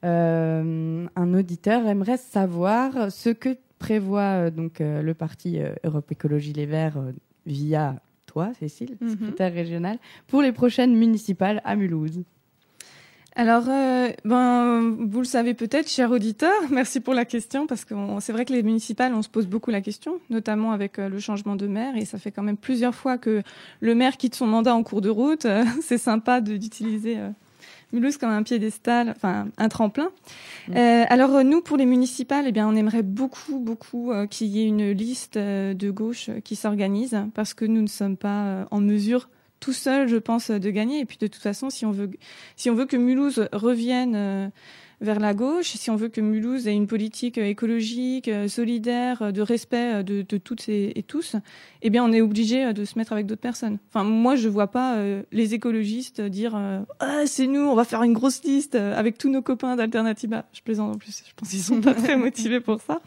Euh, 0.06 1.06
un 1.14 1.34
auditeur 1.34 1.86
aimerait 1.88 2.16
savoir 2.16 3.12
ce 3.12 3.32
que 3.32 3.58
prévoit 3.80 4.50
donc 4.50 4.80
le 4.80 5.14
parti 5.14 5.60
Europe 5.84 6.10
Écologie 6.10 6.54
Les 6.54 6.66
Verts 6.66 7.04
via 7.46 8.02
toi, 8.34 8.52
Cécile, 8.60 8.98
Mhm. 9.00 9.10
secrétaire 9.12 9.54
régionale, 9.54 9.98
pour 10.28 10.42
les 10.42 10.52
prochaines 10.52 10.96
municipales 10.96 11.62
à 11.64 11.76
Mulhouse. 11.76 12.24
Alors, 13.36 13.64
euh, 13.68 14.10
ben, 14.26 14.96
vous 15.00 15.20
le 15.20 15.26
savez 15.26 15.56
peut-être, 15.56 15.90
cher 15.90 16.12
auditeur, 16.12 16.52
merci 16.72 17.00
pour 17.00 17.14
la 17.16 17.26
question, 17.26 17.66
parce 17.66 17.84
que 17.84 17.96
c'est 18.20 18.32
vrai 18.32 18.46
que 18.46 18.54
les 18.54 18.62
municipales, 18.62 19.12
on 19.16 19.24
se 19.24 19.30
pose 19.30 19.48
beaucoup 19.48 19.72
la 19.72 19.82
question, 19.82 20.20
notamment 20.30 20.72
avec 20.72 21.00
euh, 21.00 21.10
le 21.10 21.20
changement 21.20 21.56
de 21.56 21.66
maire, 21.66 21.96
et 21.98 22.06
ça 22.06 22.20
fait 22.20 22.32
quand 22.32 22.44
même 22.44 22.58
plusieurs 22.58 22.94
fois 22.94 23.18
que 23.18 23.42
le 23.82 23.96
maire 23.96 24.18
quitte 24.18 24.36
son 24.36 24.46
mandat 24.46 24.76
en 24.76 24.84
cours 24.84 25.02
de 25.02 25.10
route. 25.10 25.46
Euh, 25.46 25.64
c'est 25.82 25.98
sympa 25.98 26.42
d'utiliser 26.42 27.18
euh, 27.18 27.30
Mulhouse 27.94 28.18
comme 28.18 28.32
un 28.32 28.44
piédestal, 28.44 29.14
enfin 29.16 29.48
un 29.58 29.70
tremplin. 29.70 30.10
Mm. 30.68 30.76
Euh, 30.76 31.06
alors 31.10 31.44
nous, 31.44 31.62
pour 31.62 31.78
les 31.78 31.86
municipales, 31.86 32.46
eh 32.48 32.52
bien, 32.52 32.68
on 32.68 32.76
aimerait 32.76 33.04
beaucoup, 33.04 33.60
beaucoup 33.60 34.12
euh, 34.12 34.28
qu'il 34.28 34.48
y 34.48 34.62
ait 34.62 34.68
une 34.68 34.92
liste 34.92 35.38
euh, 35.38 35.74
de 35.74 35.92
gauche 35.92 36.30
qui 36.44 36.56
s'organise, 36.56 37.18
parce 37.34 37.54
que 37.54 37.66
nous 37.66 37.82
ne 37.82 37.88
sommes 37.88 38.18
pas 38.18 38.68
en 38.72 38.82
mesure 38.82 39.30
tout 39.60 39.74
seul, 39.74 40.10
je 40.10 40.18
pense, 40.18 40.52
de 40.52 40.70
gagner. 40.72 41.00
Et 41.00 41.06
puis 41.06 41.18
de 41.18 41.28
toute 41.28 41.42
façon, 41.42 41.70
si 41.70 41.86
on 41.86 41.92
veut, 41.92 42.10
si 42.58 42.70
on 42.70 42.76
veut 42.76 42.86
que 42.86 42.98
Mulhouse 42.98 43.48
revienne 43.54 44.52
vers 45.04 45.20
la 45.20 45.34
gauche, 45.36 45.68
si 45.68 45.92
on 45.92 45.96
veut 45.96 46.08
que 46.08 46.22
Mulhouse 46.22 46.68
ait 46.68 46.74
une 46.74 46.88
politique 46.88 47.38
euh, 47.38 47.46
écologique, 47.46 48.28
euh, 48.30 48.48
solidaire, 48.48 49.22
euh, 49.22 49.32
de 49.32 49.42
respect 49.42 50.04
de, 50.04 50.24
de 50.24 50.38
toutes 50.38 50.68
et, 50.70 50.98
et 50.98 51.04
tous, 51.04 51.36
eh 51.84 51.90
bien, 51.92 52.04
on 52.04 52.12
est 52.12 52.22
obligé 52.22 52.74
de 52.74 52.86
se 52.86 52.98
mettre 52.98 53.12
avec 53.14 53.26
d'autres 53.28 53.42
personnes. 53.42 53.78
Enfin, 53.90 54.04
moi, 54.04 54.36
je 54.36 54.50
vois 54.50 54.68
pas 54.68 54.96
euh, 54.96 55.22
les 55.32 55.54
écologistes 55.54 56.22
dire 56.22 56.56
euh, 56.56 56.80
ah 57.00 57.24
c'est 57.26 57.48
nous, 57.48 57.60
on 57.62 57.76
va 57.76 57.84
faire 57.84 58.02
une 58.04 58.14
grosse 58.14 58.44
liste 58.44 58.76
avec 58.76 59.18
tous 59.18 59.30
nos 59.30 59.42
copains 59.42 59.76
d'Alternativa. 59.76 60.46
Je 60.54 60.62
plaisante 60.62 60.96
en 60.96 60.98
plus. 60.98 61.24
Je 61.28 61.34
pense 61.36 61.50
qu'ils 61.50 61.60
sont 61.60 61.82
pas 61.82 61.94
très 61.94 62.18
motivés 62.18 62.62
pour 62.62 62.82
ça. 62.82 63.02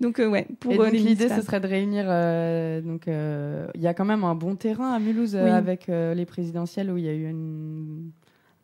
Donc 0.00 0.20
euh, 0.20 0.28
ouais, 0.28 0.46
pour 0.60 0.72
Et 0.72 0.78
euh, 0.78 0.90
l'idée, 0.90 1.28
ce 1.28 1.42
serait 1.42 1.58
de 1.58 1.66
réunir. 1.66 2.04
euh, 2.06 2.80
donc, 2.80 3.08
il 3.08 3.80
y 3.82 3.86
a 3.88 3.94
quand 3.94 4.04
même 4.04 4.22
un 4.22 4.36
bon 4.36 4.54
terrain 4.54 4.92
à 4.92 5.00
Mulhouse 5.00 5.34
Oui. 5.34 5.50
avec 5.50 5.88
les 5.88 6.24
présidentielles 6.26 6.92
où 6.92 6.96
il 6.96 7.04
y 7.04 7.08
a 7.08 7.12
eu 7.12 7.28
une, 7.28 8.12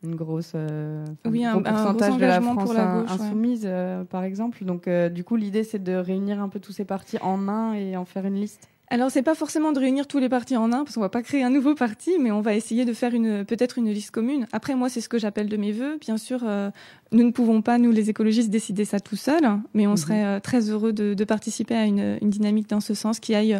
une 0.03 0.15
grosse, 0.15 0.51
euh, 0.55 1.03
Oui, 1.25 1.43
un 1.45 1.55
un- 1.55 1.59
gros 1.59 1.67
un 1.67 1.71
gros 1.71 1.91
pourcentage 1.93 2.17
de 2.17 2.25
la 2.25 2.41
France 2.41 2.63
pour 2.63 2.73
la 2.73 2.85
gauche, 3.01 3.09
ouais. 3.19 3.25
insoumise, 3.25 3.63
euh, 3.65 4.03
par 4.03 4.23
exemple. 4.23 4.63
Donc, 4.63 4.87
euh, 4.87 5.09
du 5.09 5.23
coup, 5.23 5.35
l'idée, 5.35 5.63
c'est 5.63 5.83
de 5.83 5.93
réunir 5.95 6.39
un 6.41 6.49
peu 6.49 6.59
tous 6.59 6.71
ces 6.73 6.85
partis 6.85 7.17
en 7.21 7.47
un 7.47 7.73
et 7.73 7.97
en 7.97 8.05
faire 8.05 8.25
une 8.25 8.35
liste. 8.35 8.69
Alors 8.91 9.09
c'est 9.09 9.23
pas 9.23 9.33
forcément 9.33 9.71
de 9.71 9.79
réunir 9.79 10.05
tous 10.05 10.19
les 10.19 10.29
partis 10.29 10.55
en 10.55 10.71
un 10.71 10.83
parce 10.83 10.93
qu'on 10.93 11.01
va 11.01 11.09
pas 11.09 11.23
créer 11.23 11.41
un 11.41 11.49
nouveau 11.49 11.73
parti, 11.73 12.11
mais 12.21 12.29
on 12.29 12.41
va 12.41 12.53
essayer 12.53 12.85
de 12.85 12.93
faire 12.93 13.15
une 13.15 13.43
peut-être 13.43 13.79
une 13.79 13.89
liste 13.89 14.11
commune. 14.11 14.45
Après 14.51 14.75
moi 14.75 14.89
c'est 14.89 15.01
ce 15.01 15.09
que 15.09 15.17
j'appelle 15.17 15.49
de 15.49 15.57
mes 15.57 15.71
voeux. 15.71 15.97
Bien 15.99 16.17
sûr, 16.17 16.41
euh, 16.43 16.69
nous 17.11 17.23
ne 17.23 17.31
pouvons 17.31 17.63
pas 17.63 17.79
nous 17.79 17.89
les 17.89 18.11
écologistes 18.11 18.51
décider 18.51 18.85
ça 18.85 18.99
tout 18.99 19.15
seuls, 19.15 19.41
mais 19.73 19.87
on 19.87 19.91
Mhm. 19.93 19.97
serait 19.97 20.23
euh, 20.25 20.39
très 20.39 20.69
heureux 20.69 20.93
de, 20.93 21.15
de 21.15 21.23
participer 21.23 21.73
à 21.73 21.85
une, 21.85 22.19
une 22.21 22.29
dynamique 22.29 22.69
dans 22.69 22.79
ce 22.79 22.93
sens 22.93 23.19
qui 23.19 23.33
aille 23.33 23.59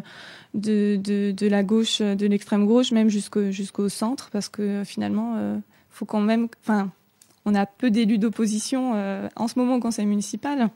de, 0.54 0.96
de, 0.98 1.32
de 1.32 1.48
la 1.48 1.64
gauche, 1.64 2.02
de 2.04 2.28
l'extrême 2.28 2.68
gauche 2.68 2.92
même 2.92 3.10
jusqu'au 3.10 3.50
jusqu'au 3.50 3.90
centre, 3.90 4.30
parce 4.32 4.48
que 4.48 4.62
euh, 4.62 4.86
finalement 4.86 5.34
euh, 5.38 5.58
faut 5.96 6.06
quand 6.06 6.22
même, 6.22 6.48
enfin 6.62 6.92
on 7.46 7.54
a 7.56 7.66
peu 7.66 7.92
d'élus 7.92 8.18
d'opposition 8.18 8.94
euh, 8.96 9.28
en 9.36 9.48
ce 9.48 9.58
moment 9.60 9.76
au 9.76 9.80
conseil 9.80 10.06
municipal. 10.06 10.70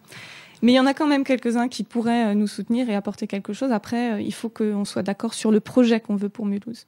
Mais 0.62 0.74
il 0.74 0.76
y 0.76 0.80
en 0.80 0.86
a 0.86 0.94
quand 0.94 1.08
même 1.08 1.24
quelques-uns 1.24 1.68
qui 1.68 1.84
pourraient 1.84 2.28
euh, 2.28 2.34
nous 2.34 2.48
soutenir 2.48 2.90
et 2.90 2.96
apporter 2.96 3.28
quelque 3.28 3.54
chose. 3.54 3.72
Après, 3.72 4.14
euh, 4.14 4.22
il 4.22 4.34
faut 4.34 4.50
qu'on 4.50 4.86
soit 4.86 5.04
d'accord 5.04 5.34
sur 5.34 5.52
le 5.52 5.60
projet 5.60 6.00
qu'on 6.00 6.16
veut 6.16 6.30
pour 6.30 6.46
Mulhouse. 6.46 6.86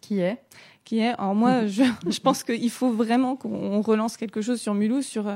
Qui 0.00 0.20
est? 0.20 0.38
Qui 0.84 0.98
est, 0.98 1.14
alors 1.18 1.34
moi, 1.34 1.66
je, 1.66 1.82
je 2.06 2.20
pense 2.20 2.42
qu'il 2.42 2.70
faut 2.70 2.90
vraiment 2.90 3.36
qu'on 3.36 3.80
relance 3.80 4.16
quelque 4.16 4.42
chose 4.42 4.60
sur 4.60 4.74
Mulhouse, 4.74 5.06
sur 5.06 5.32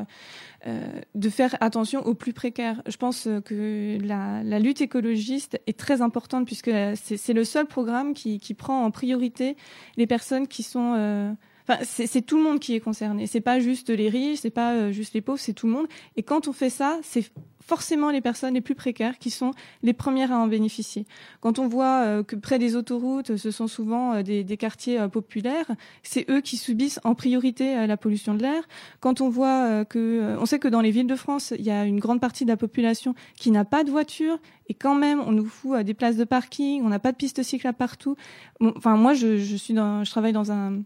euh, 0.66 1.00
de 1.14 1.30
faire 1.30 1.56
attention 1.60 2.04
aux 2.04 2.14
plus 2.14 2.32
précaires. 2.32 2.82
Je 2.86 2.96
pense 2.96 3.28
que 3.44 3.96
la, 4.02 4.42
la 4.42 4.58
lutte 4.58 4.80
écologiste 4.80 5.60
est 5.68 5.78
très 5.78 6.02
importante 6.02 6.46
puisque 6.46 6.70
c'est 6.96 7.16
c'est 7.16 7.32
le 7.32 7.44
seul 7.44 7.66
programme 7.66 8.12
qui, 8.12 8.40
qui 8.40 8.54
prend 8.54 8.84
en 8.84 8.90
priorité 8.90 9.56
les 9.96 10.08
personnes 10.08 10.48
qui 10.48 10.64
sont, 10.64 10.94
euh, 10.96 11.32
enfin, 11.68 11.84
c'est 11.84 12.22
tout 12.22 12.36
le 12.36 12.42
monde 12.42 12.60
qui 12.60 12.74
est 12.74 12.80
concerné. 12.80 13.26
C'est 13.26 13.40
pas 13.40 13.60
juste 13.60 13.90
les 13.90 14.08
riches, 14.08 14.40
c'est 14.40 14.50
pas 14.50 14.90
juste 14.92 15.14
les 15.14 15.20
pauvres, 15.20 15.40
c'est 15.40 15.52
tout 15.52 15.66
le 15.66 15.72
monde. 15.72 15.86
Et 16.16 16.22
quand 16.22 16.48
on 16.48 16.52
fait 16.52 16.70
ça, 16.70 16.98
c'est 17.02 17.30
forcément 17.68 18.10
les 18.10 18.22
personnes 18.22 18.54
les 18.54 18.62
plus 18.62 18.74
précaires 18.74 19.18
qui 19.18 19.28
sont 19.28 19.50
les 19.82 19.92
premières 19.92 20.32
à 20.32 20.38
en 20.38 20.46
bénéficier. 20.46 21.06
Quand 21.40 21.58
on 21.58 21.68
voit 21.68 22.02
euh, 22.04 22.22
que 22.22 22.34
près 22.34 22.58
des 22.58 22.74
autoroutes, 22.76 23.36
ce 23.36 23.50
sont 23.50 23.66
souvent 23.66 24.14
euh, 24.14 24.22
des, 24.22 24.56
quartiers 24.56 24.98
euh, 24.98 25.08
populaires, 25.08 25.66
c'est 26.02 26.28
eux 26.30 26.40
qui 26.40 26.56
subissent 26.56 26.98
en 27.04 27.14
priorité 27.14 27.86
la 27.86 27.96
pollution 27.98 28.34
de 28.34 28.42
l'air. 28.42 28.62
Quand 29.00 29.20
on 29.20 29.28
voit 29.28 29.84
que, 29.84 30.36
on 30.40 30.46
sait 30.46 30.58
que 30.58 30.68
dans 30.68 30.80
les 30.80 30.90
villes 30.90 31.06
de 31.06 31.14
France, 31.14 31.52
il 31.58 31.64
y 31.64 31.70
a 31.70 31.84
une 31.84 32.00
grande 32.00 32.20
partie 32.20 32.44
de 32.44 32.50
la 32.50 32.56
population 32.56 33.14
qui 33.36 33.50
n'a 33.50 33.66
pas 33.66 33.84
de 33.84 33.90
voiture 33.90 34.38
et 34.68 34.74
quand 34.74 34.94
même 34.94 35.20
on 35.20 35.32
nous 35.32 35.44
fout 35.44 35.80
des 35.80 35.94
places 35.94 36.16
de 36.16 36.24
parking, 36.24 36.82
on 36.82 36.88
n'a 36.88 36.98
pas 36.98 37.12
de 37.12 37.16
pistes 37.16 37.42
cyclables 37.42 37.76
partout. 37.76 38.16
enfin 38.60 38.96
moi 38.96 39.12
je, 39.12 39.36
je 39.38 39.56
suis 39.56 39.74
dans, 39.74 40.04
je 40.04 40.10
travaille 40.10 40.32
dans 40.32 40.50
un 40.50 40.80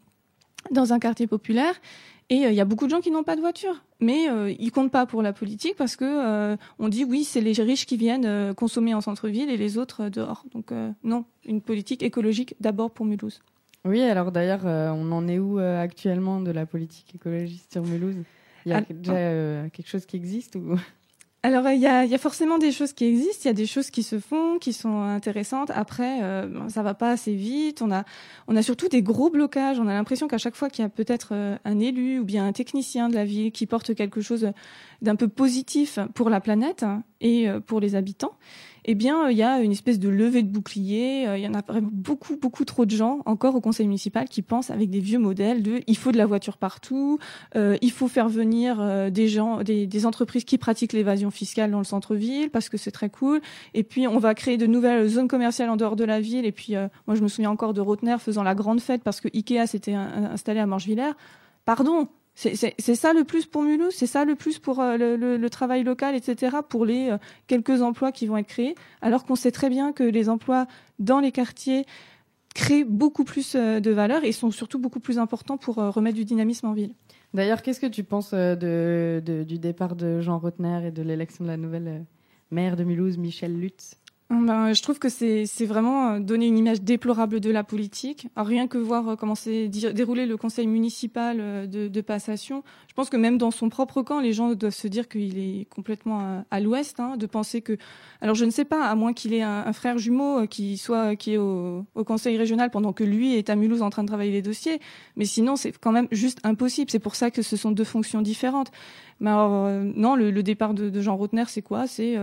dans 0.70 0.92
un 0.92 0.98
quartier 0.98 1.26
populaire 1.26 1.74
et 2.32 2.46
euh, 2.46 2.50
il 2.50 2.54
y 2.54 2.60
a 2.62 2.64
beaucoup 2.64 2.86
de 2.86 2.90
gens 2.90 3.00
qui 3.00 3.10
n'ont 3.10 3.24
pas 3.24 3.36
de 3.36 3.42
voiture, 3.42 3.84
mais 4.00 4.30
euh, 4.30 4.50
ils 4.58 4.70
comptent 4.72 4.90
pas 4.90 5.04
pour 5.04 5.20
la 5.20 5.34
politique 5.34 5.76
parce 5.76 5.96
que 5.96 6.04
euh, 6.04 6.56
on 6.78 6.88
dit 6.88 7.04
oui, 7.04 7.24
c'est 7.24 7.42
les 7.42 7.52
riches 7.52 7.84
qui 7.84 7.98
viennent 7.98 8.54
consommer 8.54 8.94
en 8.94 9.02
centre-ville 9.02 9.50
et 9.50 9.58
les 9.58 9.76
autres 9.76 10.08
dehors. 10.08 10.44
Donc 10.54 10.72
non, 11.04 11.26
une 11.44 11.60
politique 11.60 12.02
écologique 12.02 12.54
d'abord 12.58 12.90
pour 12.90 13.04
Mulhouse. 13.04 13.42
Oui, 13.84 14.00
alors 14.00 14.32
d'ailleurs, 14.32 14.64
on 14.64 15.12
en 15.12 15.28
est 15.28 15.38
où 15.38 15.58
actuellement 15.58 16.40
de 16.40 16.50
la 16.50 16.64
politique 16.64 17.14
écologiste 17.14 17.72
sur 17.72 17.84
Mulhouse? 17.84 18.16
Il 18.64 18.70
y 18.70 18.74
a 18.74 18.80
déjà 18.80 19.68
quelque 19.70 19.88
chose 19.88 20.06
qui 20.06 20.16
existe 20.16 20.56
ou? 20.56 20.76
Alors 21.44 21.68
il 21.70 21.80
y 21.80 21.88
a, 21.88 22.04
y 22.04 22.14
a, 22.14 22.18
forcément 22.18 22.58
des 22.58 22.70
choses 22.70 22.92
qui 22.92 23.04
existent, 23.04 23.42
il 23.44 23.46
y 23.48 23.50
a 23.50 23.54
des 23.54 23.66
choses 23.66 23.90
qui 23.90 24.04
se 24.04 24.20
font, 24.20 24.58
qui 24.60 24.72
sont 24.72 25.02
intéressantes. 25.02 25.72
Après, 25.74 26.22
euh, 26.22 26.68
ça 26.68 26.84
va 26.84 26.94
pas 26.94 27.10
assez 27.10 27.34
vite. 27.34 27.82
On 27.82 27.90
a, 27.90 28.04
on 28.46 28.54
a 28.54 28.62
surtout 28.62 28.86
des 28.86 29.02
gros 29.02 29.28
blocages. 29.28 29.80
On 29.80 29.88
a 29.88 29.92
l'impression 29.92 30.28
qu'à 30.28 30.38
chaque 30.38 30.54
fois 30.54 30.70
qu'il 30.70 30.84
y 30.84 30.86
a 30.86 30.88
peut-être 30.88 31.30
euh, 31.32 31.56
un 31.64 31.80
élu 31.80 32.20
ou 32.20 32.24
bien 32.24 32.46
un 32.46 32.52
technicien 32.52 33.08
de 33.08 33.16
la 33.16 33.24
ville 33.24 33.50
qui 33.50 33.66
porte 33.66 33.92
quelque 33.92 34.20
chose 34.20 34.52
d'un 35.00 35.16
peu 35.16 35.26
positif 35.26 35.98
pour 36.14 36.30
la 36.30 36.40
planète 36.40 36.84
et 37.20 37.48
euh, 37.48 37.58
pour 37.58 37.80
les 37.80 37.96
habitants, 37.96 38.34
eh 38.84 38.94
bien, 38.94 39.30
il 39.30 39.36
y 39.36 39.42
a 39.42 39.60
une 39.60 39.70
espèce 39.70 40.00
de 40.00 40.08
levée 40.08 40.42
de 40.42 40.48
bouclier. 40.48 41.28
Euh, 41.28 41.38
il 41.38 41.44
y 41.44 41.46
en 41.46 41.54
a 41.54 41.62
vraiment 41.62 41.90
beaucoup, 41.92 42.36
beaucoup 42.36 42.64
trop 42.64 42.84
de 42.84 42.90
gens 42.90 43.20
encore 43.26 43.54
au 43.54 43.60
conseil 43.60 43.86
municipal 43.86 44.28
qui 44.28 44.42
pensent 44.42 44.70
avec 44.70 44.90
des 44.90 44.98
vieux 44.98 45.20
modèles 45.20 45.62
de 45.62 45.80
il 45.86 45.96
faut 45.96 46.10
de 46.10 46.18
la 46.18 46.26
voiture 46.26 46.56
partout, 46.56 47.18
euh, 47.54 47.76
il 47.80 47.92
faut 47.92 48.08
faire 48.08 48.28
venir 48.28 48.80
euh, 48.80 49.10
des 49.10 49.28
gens, 49.28 49.62
des, 49.62 49.86
des, 49.86 50.06
entreprises 50.06 50.44
qui 50.44 50.58
pratiquent 50.58 50.92
l'évasion 50.92 51.30
fiscale 51.30 51.70
dans 51.70 51.78
le 51.78 51.84
centre-ville 51.84 52.50
parce 52.50 52.68
que 52.68 52.76
c'est 52.76 52.90
très 52.90 53.08
cool. 53.08 53.40
Et 53.74 53.84
puis, 53.84 54.08
on 54.08 54.18
va 54.18 54.34
créer 54.34 54.56
de 54.56 54.66
nouvelles 54.66 55.06
zones 55.08 55.28
commerciales 55.28 55.70
en 55.70 55.76
dehors 55.76 55.96
de 55.96 56.04
la 56.04 56.20
ville. 56.20 56.44
Et 56.44 56.52
puis, 56.52 56.74
moi, 57.06 57.14
je 57.14 57.22
me 57.22 57.28
souviens 57.28 57.50
encore 57.50 57.74
de 57.74 57.80
Rotner 57.80 58.16
faisant 58.18 58.42
la 58.42 58.54
grande 58.54 58.80
fête 58.80 59.02
parce 59.04 59.20
que 59.20 59.28
Ikea 59.32 59.66
s'était 59.66 59.94
installé 59.94 60.58
à 60.58 60.66
Morgevillers. 60.66 61.12
Pardon, 61.64 62.08
c'est 62.34 62.94
ça 62.94 63.12
le 63.12 63.24
plus 63.24 63.46
pour 63.46 63.62
Mulhouse, 63.62 63.94
c'est 63.94 64.06
ça 64.06 64.24
le 64.24 64.34
plus 64.34 64.58
pour 64.58 64.80
euh, 64.80 64.96
le, 64.96 65.50
travail 65.50 65.84
local, 65.84 66.14
etc., 66.14 66.56
pour 66.66 66.86
les 66.86 67.10
euh, 67.10 67.18
quelques 67.46 67.82
emplois 67.82 68.10
qui 68.10 68.26
vont 68.26 68.38
être 68.38 68.46
créés, 68.46 68.74
alors 69.02 69.24
qu'on 69.24 69.36
sait 69.36 69.52
très 69.52 69.68
bien 69.68 69.92
que 69.92 70.02
les 70.02 70.28
emplois 70.28 70.66
dans 70.98 71.20
les 71.20 71.30
quartiers 71.30 71.84
créent 72.54 72.84
beaucoup 72.84 73.24
plus 73.24 73.54
euh, 73.54 73.80
de 73.80 73.90
valeur 73.90 74.24
et 74.24 74.32
sont 74.32 74.50
surtout 74.50 74.78
beaucoup 74.78 75.00
plus 75.00 75.18
importants 75.18 75.58
pour 75.58 75.76
remettre 75.76 76.16
du 76.16 76.24
dynamisme 76.24 76.66
en 76.66 76.72
ville. 76.72 76.94
D'ailleurs, 77.34 77.62
qu'est-ce 77.62 77.80
que 77.80 77.86
tu 77.86 78.04
penses 78.04 78.34
du 78.34 79.58
départ 79.58 79.94
de 79.94 80.20
Jean 80.20 80.38
Rotner 80.38 80.86
et 80.86 80.90
de 80.90 81.02
l'élection 81.02 81.44
de 81.44 81.48
la 81.48 81.56
nouvelle 81.56 82.04
maire 82.50 82.76
de 82.76 82.84
Mulhouse, 82.84 83.16
Michel 83.18 83.58
Lutz? 83.58 84.01
Ben, 84.32 84.72
je 84.72 84.80
trouve 84.80 84.98
que 84.98 85.10
c'est 85.10 85.66
vraiment 85.66 86.12
euh, 86.12 86.18
donner 86.18 86.46
une 86.46 86.56
image 86.56 86.80
déplorable 86.80 87.38
de 87.38 87.50
la 87.50 87.64
politique. 87.64 88.28
rien 88.34 88.66
que 88.66 88.78
voir 88.78 89.08
euh, 89.08 89.16
comment 89.16 89.34
s'est 89.34 89.68
déroulé 89.68 90.24
le 90.24 90.38
conseil 90.38 90.66
municipal 90.66 91.36
euh, 91.38 91.66
de, 91.66 91.88
de, 91.88 92.00
passation, 92.00 92.64
je 92.88 92.94
pense 92.94 93.10
que 93.10 93.18
même 93.18 93.36
dans 93.36 93.50
son 93.50 93.68
propre 93.68 94.00
camp, 94.00 94.20
les 94.20 94.32
gens 94.32 94.54
doivent 94.54 94.72
se 94.72 94.88
dire 94.88 95.08
qu'il 95.08 95.38
est 95.38 95.66
complètement 95.68 96.44
à, 96.50 96.60
l'ouest, 96.60 96.98
hein, 96.98 97.16
de 97.18 97.26
penser 97.26 97.60
que. 97.60 97.76
Alors 98.22 98.34
je 98.34 98.46
ne 98.46 98.50
sais 98.50 98.64
pas, 98.64 98.86
à 98.86 98.94
moins 98.94 99.12
qu'il 99.12 99.34
ait 99.34 99.42
un, 99.42 99.72
frère 99.72 99.98
jumeau 99.98 100.46
qui 100.46 100.78
soit 100.78 101.14
qui 101.16 101.34
est 101.34 101.38
au, 101.38 101.84
au, 101.94 102.04
conseil 102.04 102.36
régional 102.38 102.70
pendant 102.70 102.92
que 102.92 103.04
lui 103.04 103.36
est 103.36 103.50
à 103.50 103.56
Mulhouse 103.56 103.82
en 103.82 103.90
train 103.90 104.02
de 104.02 104.08
travailler 104.08 104.32
les 104.32 104.42
dossiers, 104.42 104.80
mais 105.16 105.26
sinon 105.26 105.56
c'est 105.56 105.76
quand 105.78 105.92
même 105.92 106.08
juste 106.10 106.38
impossible. 106.42 106.90
C'est 106.90 106.98
pour 106.98 107.16
ça 107.16 107.30
que 107.30 107.42
ce 107.42 107.56
sont 107.56 107.70
deux 107.70 107.84
fonctions 107.84 108.22
différentes. 108.22 108.70
Mais 109.22 109.30
alors, 109.30 109.70
non, 109.94 110.16
le, 110.16 110.42
départ 110.42 110.74
de, 110.74 111.00
Jean 111.00 111.16
Rotner, 111.16 111.44
c'est 111.46 111.62
quoi? 111.62 111.86
C'est 111.86 112.18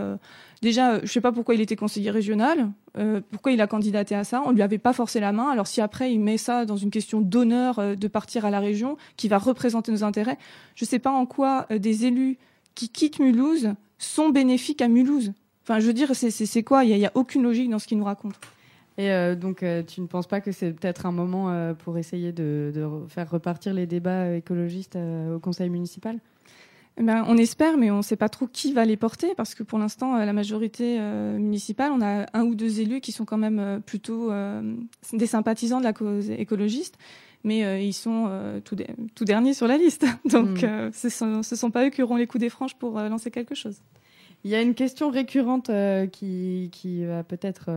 déjà, 0.61 0.93
euh, 0.93 0.99
je 1.03 1.11
sais 1.11 1.21
pas 1.21 1.31
pourquoi 1.31 1.55
il 1.55 1.61
était 1.61 1.75
conseiller 1.75 2.11
régional, 2.11 2.69
euh, 2.97 3.21
pourquoi 3.31 3.51
il 3.51 3.61
a 3.61 3.67
candidaté 3.67 4.15
à 4.15 4.23
ça? 4.23 4.41
On 4.45 4.51
lui 4.51 4.61
avait 4.61 4.77
pas 4.77 4.93
forcé 4.93 5.19
la 5.19 5.31
main. 5.31 5.49
Alors 5.49 5.67
si 5.67 5.81
après 5.81 6.13
il 6.13 6.19
met 6.19 6.37
ça 6.37 6.65
dans 6.65 6.77
une 6.77 6.91
question 6.91 7.21
d'honneur 7.21 7.79
euh, 7.79 7.95
de 7.95 8.07
partir 8.07 8.45
à 8.45 8.49
la 8.49 8.59
région, 8.59 8.97
qui 9.17 9.27
va 9.27 9.37
représenter 9.37 9.91
nos 9.91 10.03
intérêts, 10.03 10.37
je 10.75 10.85
sais 10.85 10.99
pas 10.99 11.11
en 11.11 11.25
quoi 11.25 11.67
des 11.69 12.05
élus 12.05 12.37
qui 12.75 12.89
quittent 12.89 13.19
Mulhouse 13.19 13.73
sont 13.97 14.29
bénéfiques 14.29 14.81
à 14.81 14.87
Mulhouse. 14.87 15.33
Enfin, 15.63 15.79
je 15.79 15.87
veux 15.87 15.93
dire, 15.93 16.15
c'est 16.15 16.63
quoi? 16.63 16.83
Il 16.83 16.97
y, 16.97 17.05
a 17.05 17.11
aucune 17.13 17.43
logique 17.43 17.69
dans 17.69 17.77
ce 17.77 17.85
qu'il 17.85 17.97
nous 17.97 18.05
raconte. 18.05 18.35
Et 18.97 19.35
donc, 19.35 19.63
tu 19.87 20.01
ne 20.01 20.07
penses 20.07 20.25
pas 20.25 20.41
que 20.41 20.51
c'est 20.51 20.71
peut-être 20.71 21.05
un 21.05 21.11
moment 21.11 21.75
pour 21.75 21.97
essayer 21.99 22.31
de, 22.31 22.71
faire 23.09 23.29
repartir 23.29 23.73
les 23.73 23.85
débats 23.85 24.33
écologistes 24.33 24.97
au 25.35 25.37
conseil 25.39 25.69
municipal? 25.69 26.17
Ben, 26.99 27.23
on 27.27 27.37
espère, 27.37 27.77
mais 27.77 27.91
on 27.91 27.97
ne 27.97 28.01
sait 28.01 28.17
pas 28.17 28.27
trop 28.27 28.45
qui 28.45 28.73
va 28.73 28.83
les 28.83 28.97
porter, 28.97 29.33
parce 29.35 29.55
que 29.55 29.63
pour 29.63 29.79
l'instant, 29.79 30.15
euh, 30.15 30.25
la 30.25 30.33
majorité 30.33 30.97
euh, 30.99 31.37
municipale, 31.37 31.91
on 31.93 32.01
a 32.01 32.25
un 32.33 32.43
ou 32.43 32.55
deux 32.55 32.81
élus 32.81 32.99
qui 32.99 33.13
sont 33.13 33.23
quand 33.25 33.37
même 33.37 33.59
euh, 33.59 33.79
plutôt 33.79 34.31
des 35.13 35.27
sympathisants 35.27 35.79
de 35.79 35.85
la 35.85 35.93
cause 35.93 36.29
écologiste, 36.29 36.97
mais 37.43 37.85
ils 37.85 37.93
sont 37.93 38.29
tout, 38.65 38.75
tout, 39.15 39.25
derniers 39.25 39.53
sur 39.53 39.67
la 39.67 39.77
liste. 39.77 40.05
Donc, 40.25 40.61
mm. 40.61 40.91
ce 40.91 41.07
ne 41.07 41.41
sont, 41.41 41.43
sont, 41.43 41.71
pas 41.71 41.85
eux 41.85 41.89
qui 41.89 42.03
auront 42.03 42.17
les 42.17 42.27
coups 42.27 42.41
des 42.41 42.49
franges 42.49 42.75
pour 42.75 42.99
lancer 42.99 43.31
quelque 43.31 43.55
chose. 43.55 43.77
Il 44.43 44.51
y 44.51 44.55
a 44.55 44.61
une 44.61 44.75
question 44.75 45.09
récurrente 45.09 45.71
qui, 46.11 46.69
qui 46.71 47.05
va 47.05 47.23
peut-être 47.23 47.69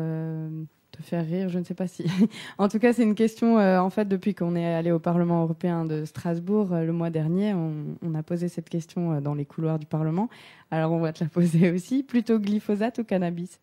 te 0.93 1.03
faire 1.03 1.25
rire, 1.25 1.49
je 1.49 1.59
ne 1.59 1.65
sais 1.65 1.75
pas 1.75 1.89
si. 1.89 2.05
en 2.59 2.69
tout 2.69 2.79
cas, 2.79 2.93
c'est 2.93 3.03
une 3.03 3.15
question, 3.15 3.59
euh, 3.59 3.79
en 3.79 3.91
fait, 3.91 4.07
depuis 4.07 4.35
qu'on 4.35 4.55
est 4.55 4.75
allé 4.75 4.93
au 4.93 4.99
Parlement 4.99 5.43
européen 5.43 5.85
de 5.85 6.05
Strasbourg 6.05 6.73
euh, 6.73 6.85
le 6.85 6.93
mois 6.93 7.11
dernier, 7.11 7.55
on, 7.55 8.15
a 8.15 8.23
posé 8.23 8.49
cette 8.49 8.69
question 8.69 9.13
euh, 9.13 9.21
dans 9.21 9.35
les 9.35 9.45
couloirs 9.45 9.79
du 9.79 9.87
Parlement. 9.87 10.29
Alors, 10.71 10.93
on 10.93 11.01
va 11.01 11.13
te 11.13 11.25
la 11.25 11.31
poser 11.31 11.71
aussi. 11.73 12.03
Plutôt 12.03 12.39
glyphosate 12.39 12.99
ou 12.99 13.05
cannabis? 13.05 13.59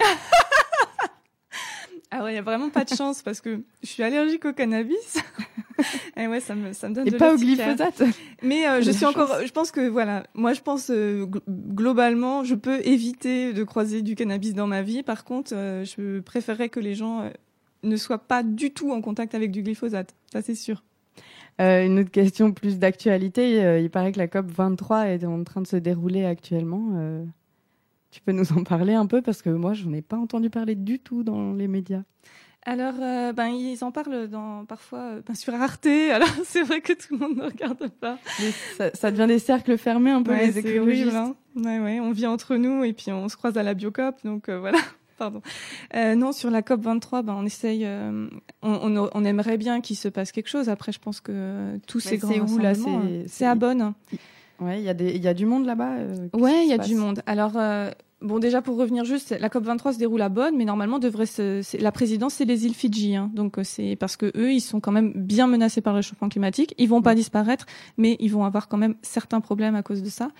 Ah 2.10 2.22
ouais, 2.22 2.30
il 2.30 2.34
n'y 2.34 2.38
a 2.38 2.42
vraiment 2.42 2.70
pas 2.70 2.84
de 2.84 2.94
chance 2.94 3.22
parce 3.22 3.40
que 3.40 3.62
je 3.82 3.88
suis 3.88 4.02
allergique 4.02 4.44
au 4.44 4.52
cannabis. 4.52 5.18
Et 6.16 6.26
ouais, 6.26 6.40
ça 6.40 6.54
me, 6.54 6.72
ça 6.72 6.88
me 6.88 6.94
donne 6.94 7.08
Et 7.08 7.10
pas 7.10 7.34
au 7.34 7.36
glyphosate. 7.36 8.02
Mais 8.42 8.66
euh, 8.68 8.80
je 8.82 8.90
suis 8.90 9.04
encore, 9.04 9.44
je 9.44 9.52
pense 9.52 9.70
que 9.70 9.88
voilà, 9.88 10.24
moi 10.34 10.52
je 10.52 10.60
pense 10.60 10.90
euh, 10.90 11.26
globalement, 11.48 12.44
je 12.44 12.54
peux 12.54 12.80
éviter 12.86 13.52
de 13.52 13.64
croiser 13.64 14.02
du 14.02 14.14
cannabis 14.14 14.54
dans 14.54 14.66
ma 14.66 14.82
vie. 14.82 15.02
Par 15.02 15.24
contre, 15.24 15.52
euh, 15.54 15.84
je 15.84 16.20
préférerais 16.20 16.68
que 16.68 16.80
les 16.80 16.94
gens 16.94 17.30
ne 17.82 17.96
soient 17.96 18.18
pas 18.26 18.42
du 18.42 18.72
tout 18.72 18.92
en 18.92 19.00
contact 19.00 19.34
avec 19.34 19.50
du 19.50 19.62
glyphosate. 19.62 20.14
Ça 20.32 20.42
c'est 20.42 20.54
sûr. 20.54 20.84
une 21.58 21.98
autre 21.98 22.10
question 22.10 22.52
plus 22.52 22.78
d'actualité. 22.78 23.80
il 23.82 23.90
paraît 23.90 24.12
que 24.12 24.18
la 24.18 24.28
COP 24.28 24.46
23 24.46 25.08
est 25.08 25.24
en 25.24 25.42
train 25.44 25.60
de 25.60 25.66
se 25.66 25.76
dérouler 25.76 26.24
actuellement. 26.24 27.24
Tu 28.16 28.22
peux 28.22 28.32
nous 28.32 28.50
en 28.54 28.64
parler 28.64 28.94
un 28.94 29.04
peu 29.04 29.20
parce 29.20 29.42
que 29.42 29.50
moi, 29.50 29.74
je 29.74 29.84
n'en 29.84 29.92
ai 29.92 30.00
pas 30.00 30.16
entendu 30.16 30.48
parler 30.48 30.74
du 30.74 30.98
tout 30.98 31.22
dans 31.22 31.52
les 31.52 31.68
médias. 31.68 32.00
Alors, 32.62 32.94
euh, 32.98 33.34
ben, 33.34 33.48
ils 33.48 33.84
en 33.84 33.92
parlent 33.92 34.26
dans, 34.26 34.64
parfois 34.64 35.00
euh, 35.00 35.20
ben, 35.26 35.34
sur 35.34 35.52
Arte. 35.52 35.84
Alors, 36.14 36.30
c'est 36.46 36.62
vrai 36.62 36.80
que 36.80 36.94
tout 36.94 37.08
le 37.10 37.18
monde 37.18 37.36
ne 37.36 37.42
regarde 37.42 37.88
pas. 37.88 38.18
ça, 38.94 39.10
devient 39.10 39.26
des 39.26 39.38
cercles 39.38 39.76
fermés 39.76 40.12
un 40.12 40.22
peu, 40.22 40.34
les 40.34 40.58
écologistes. 40.58 41.14
Hein. 41.14 41.34
ouais, 41.56 41.78
ouais, 41.78 42.00
on 42.00 42.10
vit 42.10 42.26
entre 42.26 42.56
nous 42.56 42.84
et 42.84 42.94
puis 42.94 43.12
on 43.12 43.28
se 43.28 43.36
croise 43.36 43.58
à 43.58 43.62
la 43.62 43.74
Biocop. 43.74 44.16
Donc, 44.24 44.48
euh, 44.48 44.58
voilà. 44.58 44.78
Pardon. 45.18 45.42
non, 45.94 46.32
sur 46.32 46.50
la 46.50 46.62
COP 46.62 46.80
23, 46.80 47.20
ben, 47.20 47.34
on 47.38 47.44
essaye, 47.44 47.86
on, 48.62 49.10
on, 49.12 49.24
aimerait 49.24 49.58
bien 49.58 49.82
qu'il 49.82 49.96
se 49.96 50.08
passe 50.08 50.32
quelque 50.32 50.48
chose. 50.48 50.70
Après, 50.70 50.90
je 50.90 51.00
pense 51.00 51.20
que 51.20 51.76
tous 51.86 52.00
ces 52.00 52.16
grands 52.16 52.32
où, 52.32 52.56
là 52.56 52.72
C'est 53.26 53.44
à 53.44 53.54
Bonn. 53.54 53.92
Ouais, 54.58 54.80
il 54.80 54.84
y, 54.84 54.88
a 54.88 54.94
des, 54.94 55.18
y 55.18 55.28
a 55.28 55.34
du 55.34 55.44
monde 55.44 55.66
là-bas 55.66 55.96
Ouais, 56.32 56.64
il 56.64 56.70
y 56.70 56.72
a 56.72 56.78
du 56.78 56.94
monde. 56.94 57.22
Alors, 57.26 57.58
Bon, 58.22 58.38
déjà 58.38 58.62
pour 58.62 58.78
revenir 58.78 59.04
juste, 59.04 59.36
la 59.38 59.50
COP 59.50 59.64
23 59.64 59.92
se 59.92 59.98
déroule 59.98 60.22
à 60.22 60.30
Bonn, 60.30 60.56
mais 60.56 60.64
normalement 60.64 60.98
devrait 60.98 61.26
se, 61.26 61.60
la 61.78 61.92
présidence 61.92 62.32
c'est 62.32 62.46
les 62.46 62.64
îles 62.64 62.72
Fidji, 62.72 63.14
hein. 63.14 63.30
donc 63.34 63.58
euh, 63.58 63.62
c'est 63.62 63.94
parce 63.94 64.16
que 64.16 64.32
eux 64.34 64.54
ils 64.54 64.62
sont 64.62 64.80
quand 64.80 64.90
même 64.90 65.12
bien 65.14 65.46
menacés 65.46 65.82
par 65.82 65.92
le 65.92 65.98
réchauffement 65.98 66.30
climatique. 66.30 66.74
Ils 66.78 66.88
vont 66.88 67.02
pas 67.02 67.12
mm. 67.12 67.16
disparaître, 67.16 67.66
mais 67.98 68.16
ils 68.18 68.30
vont 68.30 68.44
avoir 68.44 68.68
quand 68.68 68.78
même 68.78 68.94
certains 69.02 69.42
problèmes 69.42 69.74
à 69.74 69.82
cause 69.82 70.02
de 70.02 70.08
ça. 70.08 70.30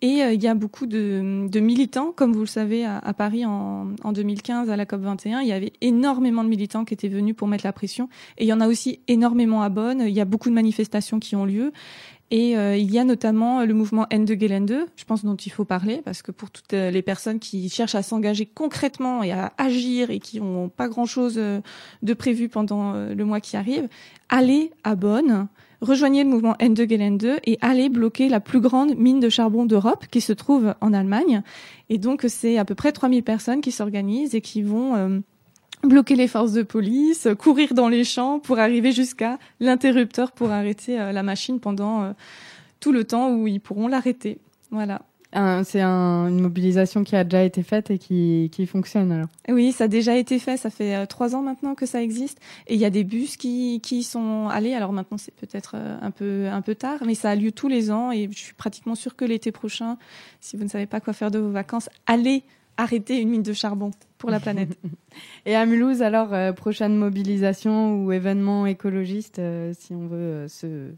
Et 0.00 0.22
euh, 0.22 0.32
il 0.32 0.42
y 0.42 0.48
a 0.48 0.54
beaucoup 0.54 0.86
de, 0.86 1.46
de, 1.50 1.60
militants, 1.60 2.12
comme 2.16 2.32
vous 2.32 2.40
le 2.40 2.46
savez, 2.46 2.86
à, 2.86 2.96
à 2.96 3.12
Paris 3.12 3.44
en, 3.44 3.88
en, 4.02 4.12
2015 4.12 4.70
à 4.70 4.76
la 4.76 4.86
COP 4.86 5.02
21, 5.02 5.40
il 5.42 5.48
y 5.48 5.52
avait 5.52 5.74
énormément 5.82 6.44
de 6.44 6.48
militants 6.48 6.86
qui 6.86 6.94
étaient 6.94 7.08
venus 7.08 7.36
pour 7.36 7.46
mettre 7.46 7.66
la 7.66 7.74
pression. 7.74 8.08
Et 8.38 8.44
il 8.44 8.48
y 8.48 8.54
en 8.54 8.60
a 8.62 8.68
aussi 8.68 9.00
énormément 9.06 9.60
à 9.60 9.68
Bonn. 9.68 10.00
Il 10.00 10.14
y 10.14 10.20
a 10.20 10.24
beaucoup 10.24 10.48
de 10.48 10.54
manifestations 10.54 11.18
qui 11.20 11.36
ont 11.36 11.44
lieu. 11.44 11.72
Et 12.30 12.58
euh, 12.58 12.76
il 12.76 12.90
y 12.90 12.98
a 12.98 13.04
notamment 13.04 13.64
le 13.64 13.72
mouvement 13.72 14.06
Ende 14.12 14.30
Gelände, 14.38 14.86
je 14.96 15.04
pense 15.04 15.24
dont 15.24 15.36
il 15.36 15.50
faut 15.50 15.64
parler, 15.64 16.02
parce 16.04 16.20
que 16.20 16.30
pour 16.30 16.50
toutes 16.50 16.74
euh, 16.74 16.90
les 16.90 17.00
personnes 17.00 17.38
qui 17.38 17.68
cherchent 17.70 17.94
à 17.94 18.02
s'engager 18.02 18.44
concrètement 18.44 19.22
et 19.22 19.32
à 19.32 19.52
agir 19.56 20.10
et 20.10 20.18
qui 20.18 20.40
n'ont 20.40 20.68
pas 20.68 20.88
grand-chose 20.88 21.36
euh, 21.38 21.60
de 22.02 22.12
prévu 22.12 22.50
pendant 22.50 22.92
le 22.92 23.24
mois 23.24 23.40
qui 23.40 23.56
arrive, 23.56 23.88
allez 24.28 24.70
à 24.84 24.94
Bonn, 24.94 25.48
rejoignez 25.80 26.24
le 26.24 26.30
mouvement 26.30 26.54
Ende 26.60 26.86
Gelände 26.88 27.38
et 27.44 27.56
allez 27.60 27.88
bloquer 27.88 28.28
la 28.28 28.40
plus 28.40 28.60
grande 28.60 28.96
mine 28.96 29.20
de 29.20 29.28
charbon 29.28 29.64
d'Europe 29.64 30.06
qui 30.10 30.20
se 30.20 30.32
trouve 30.32 30.74
en 30.80 30.92
Allemagne. 30.92 31.42
Et 31.88 31.98
donc, 31.98 32.24
c'est 32.28 32.58
à 32.58 32.64
peu 32.64 32.74
près 32.74 32.92
3000 32.92 33.22
personnes 33.22 33.60
qui 33.60 33.72
s'organisent 33.72 34.34
et 34.34 34.40
qui 34.40 34.62
vont 34.62 34.96
euh, 34.96 35.20
bloquer 35.82 36.16
les 36.16 36.28
forces 36.28 36.52
de 36.52 36.62
police, 36.62 37.28
courir 37.38 37.74
dans 37.74 37.88
les 37.88 38.04
champs 38.04 38.38
pour 38.38 38.58
arriver 38.58 38.92
jusqu'à 38.92 39.38
l'interrupteur 39.60 40.32
pour 40.32 40.50
arrêter 40.50 41.00
euh, 41.00 41.12
la 41.12 41.22
machine 41.22 41.60
pendant 41.60 42.02
euh, 42.02 42.12
tout 42.80 42.92
le 42.92 43.04
temps 43.04 43.32
où 43.32 43.46
ils 43.46 43.60
pourront 43.60 43.88
l'arrêter. 43.88 44.38
Voilà. 44.70 45.02
C'est 45.64 45.82
un, 45.82 46.28
une 46.28 46.40
mobilisation 46.40 47.04
qui 47.04 47.14
a 47.14 47.22
déjà 47.22 47.44
été 47.44 47.62
faite 47.62 47.90
et 47.90 47.98
qui, 47.98 48.48
qui 48.50 48.64
fonctionne 48.64 49.12
alors. 49.12 49.28
Oui, 49.50 49.72
ça 49.72 49.84
a 49.84 49.88
déjà 49.88 50.16
été 50.16 50.38
fait. 50.38 50.56
Ça 50.56 50.70
fait 50.70 50.96
euh, 50.96 51.04
trois 51.04 51.36
ans 51.36 51.42
maintenant 51.42 51.74
que 51.74 51.84
ça 51.84 52.02
existe. 52.02 52.40
Et 52.66 52.74
il 52.74 52.80
y 52.80 52.86
a 52.86 52.90
des 52.90 53.04
bus 53.04 53.36
qui, 53.36 53.80
qui 53.82 54.02
sont 54.04 54.48
allés. 54.48 54.72
Alors 54.72 54.90
maintenant, 54.90 55.18
c'est 55.18 55.34
peut-être 55.34 55.76
un 55.76 56.10
peu, 56.10 56.46
un 56.50 56.62
peu 56.62 56.74
tard, 56.74 57.00
mais 57.04 57.14
ça 57.14 57.28
a 57.28 57.34
lieu 57.36 57.52
tous 57.52 57.68
les 57.68 57.90
ans. 57.90 58.10
Et 58.10 58.30
je 58.32 58.38
suis 58.38 58.54
pratiquement 58.54 58.94
sûre 58.94 59.16
que 59.16 59.26
l'été 59.26 59.52
prochain, 59.52 59.98
si 60.40 60.56
vous 60.56 60.64
ne 60.64 60.70
savez 60.70 60.86
pas 60.86 61.00
quoi 61.00 61.12
faire 61.12 61.30
de 61.30 61.38
vos 61.38 61.50
vacances, 61.50 61.90
allez 62.06 62.42
arrêter 62.78 63.20
une 63.20 63.28
mine 63.28 63.42
de 63.42 63.52
charbon 63.52 63.90
pour 64.18 64.30
la 64.30 64.40
planète. 64.40 64.78
et 65.46 65.56
à 65.56 65.64
Mulhouse, 65.64 66.02
alors, 66.02 66.34
euh, 66.34 66.52
prochaine 66.52 66.96
mobilisation 66.96 68.02
ou 68.02 68.12
événement 68.12 68.66
écologiste, 68.66 69.38
euh, 69.38 69.72
si 69.78 69.94
on 69.94 70.06
veut 70.06 70.16
euh, 70.16 70.48
se 70.48 70.90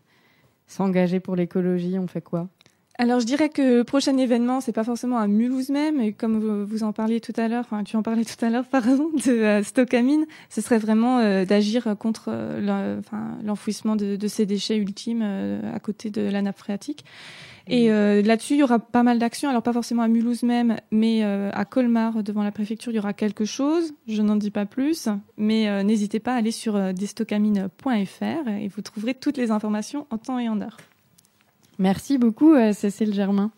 s'engager 0.66 1.20
pour 1.20 1.36
l'écologie, 1.36 1.98
on 1.98 2.06
fait 2.06 2.20
quoi? 2.20 2.48
Alors 2.96 3.18
je 3.18 3.24
dirais 3.24 3.48
que 3.48 3.78
le 3.78 3.84
prochain 3.84 4.16
événement, 4.18 4.60
c'est 4.60 4.72
pas 4.72 4.84
forcément 4.84 5.18
à 5.18 5.26
Mulhouse 5.26 5.70
même, 5.70 6.00
et 6.00 6.12
comme 6.12 6.38
vous, 6.38 6.66
vous 6.66 6.82
en 6.84 6.92
parliez 6.92 7.20
tout 7.20 7.32
à 7.36 7.48
l'heure, 7.48 7.64
enfin 7.64 7.82
tu 7.82 7.96
en 7.96 8.02
parlais 8.02 8.24
tout 8.24 8.44
à 8.44 8.50
l'heure, 8.50 8.66
pardon, 8.70 9.10
de 9.26 9.62
Stockamine, 9.64 10.26
ce 10.48 10.60
serait 10.60 10.78
vraiment 10.78 11.44
d'agir 11.44 11.96
contre 11.98 12.30
l'enfouissement 13.42 13.96
de, 13.96 14.16
de 14.16 14.28
ces 14.28 14.44
déchets 14.44 14.76
ultimes 14.76 15.22
à 15.22 15.80
côté 15.80 16.10
de 16.10 16.20
la 16.20 16.42
nappe 16.42 16.58
phréatique. 16.58 17.04
Et 17.72 17.90
euh, 17.90 18.20
là-dessus, 18.20 18.54
il 18.54 18.58
y 18.58 18.62
aura 18.62 18.78
pas 18.78 19.02
mal 19.02 19.18
d'actions. 19.18 19.48
Alors 19.48 19.62
pas 19.62 19.72
forcément 19.72 20.02
à 20.02 20.08
Mulhouse 20.08 20.42
même, 20.42 20.76
mais 20.90 21.22
euh, 21.22 21.50
à 21.52 21.64
Colmar, 21.64 22.22
devant 22.22 22.42
la 22.42 22.50
préfecture, 22.50 22.92
il 22.92 22.96
y 22.96 22.98
aura 22.98 23.12
quelque 23.12 23.44
chose. 23.44 23.92
Je 24.08 24.22
n'en 24.22 24.36
dis 24.36 24.50
pas 24.50 24.66
plus, 24.66 25.08
mais 25.36 25.68
euh, 25.68 25.82
n'hésitez 25.82 26.18
pas 26.18 26.34
à 26.34 26.36
aller 26.36 26.50
sur 26.50 26.74
euh, 26.74 26.92
destocamine.fr 26.92 28.48
et 28.48 28.68
vous 28.68 28.82
trouverez 28.82 29.14
toutes 29.14 29.36
les 29.36 29.50
informations 29.50 30.06
en 30.10 30.18
temps 30.18 30.38
et 30.38 30.48
en 30.48 30.60
heure. 30.60 30.78
Merci 31.78 32.18
beaucoup, 32.18 32.54
euh, 32.54 32.72
Cécile 32.72 33.14
Germain. 33.14 33.52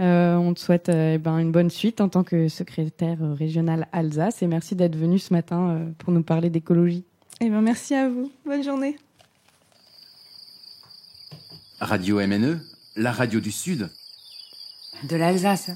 Euh, 0.00 0.34
on 0.34 0.54
te 0.54 0.60
souhaite 0.60 0.88
euh, 0.88 1.14
eh 1.14 1.18
ben, 1.18 1.38
une 1.38 1.52
bonne 1.52 1.70
suite 1.70 2.00
en 2.00 2.08
tant 2.08 2.24
que 2.24 2.48
secrétaire 2.48 3.18
euh, 3.22 3.32
régional 3.32 3.86
Alsace 3.92 4.42
et 4.42 4.48
merci 4.48 4.74
d'être 4.74 4.96
venu 4.96 5.18
ce 5.20 5.32
matin 5.32 5.70
euh, 5.70 5.90
pour 5.98 6.12
nous 6.12 6.22
parler 6.22 6.50
d'écologie. 6.50 7.04
Eh 7.40 7.48
bien, 7.48 7.60
merci 7.60 7.94
à 7.94 8.08
vous. 8.08 8.30
Bonne 8.44 8.62
journée. 8.64 8.96
Radio 11.80 12.16
MNE, 12.26 12.60
la 12.96 13.12
radio 13.12 13.40
du 13.40 13.50
Sud. 13.50 13.88
De 15.04 15.16
l'Alsace. 15.16 15.70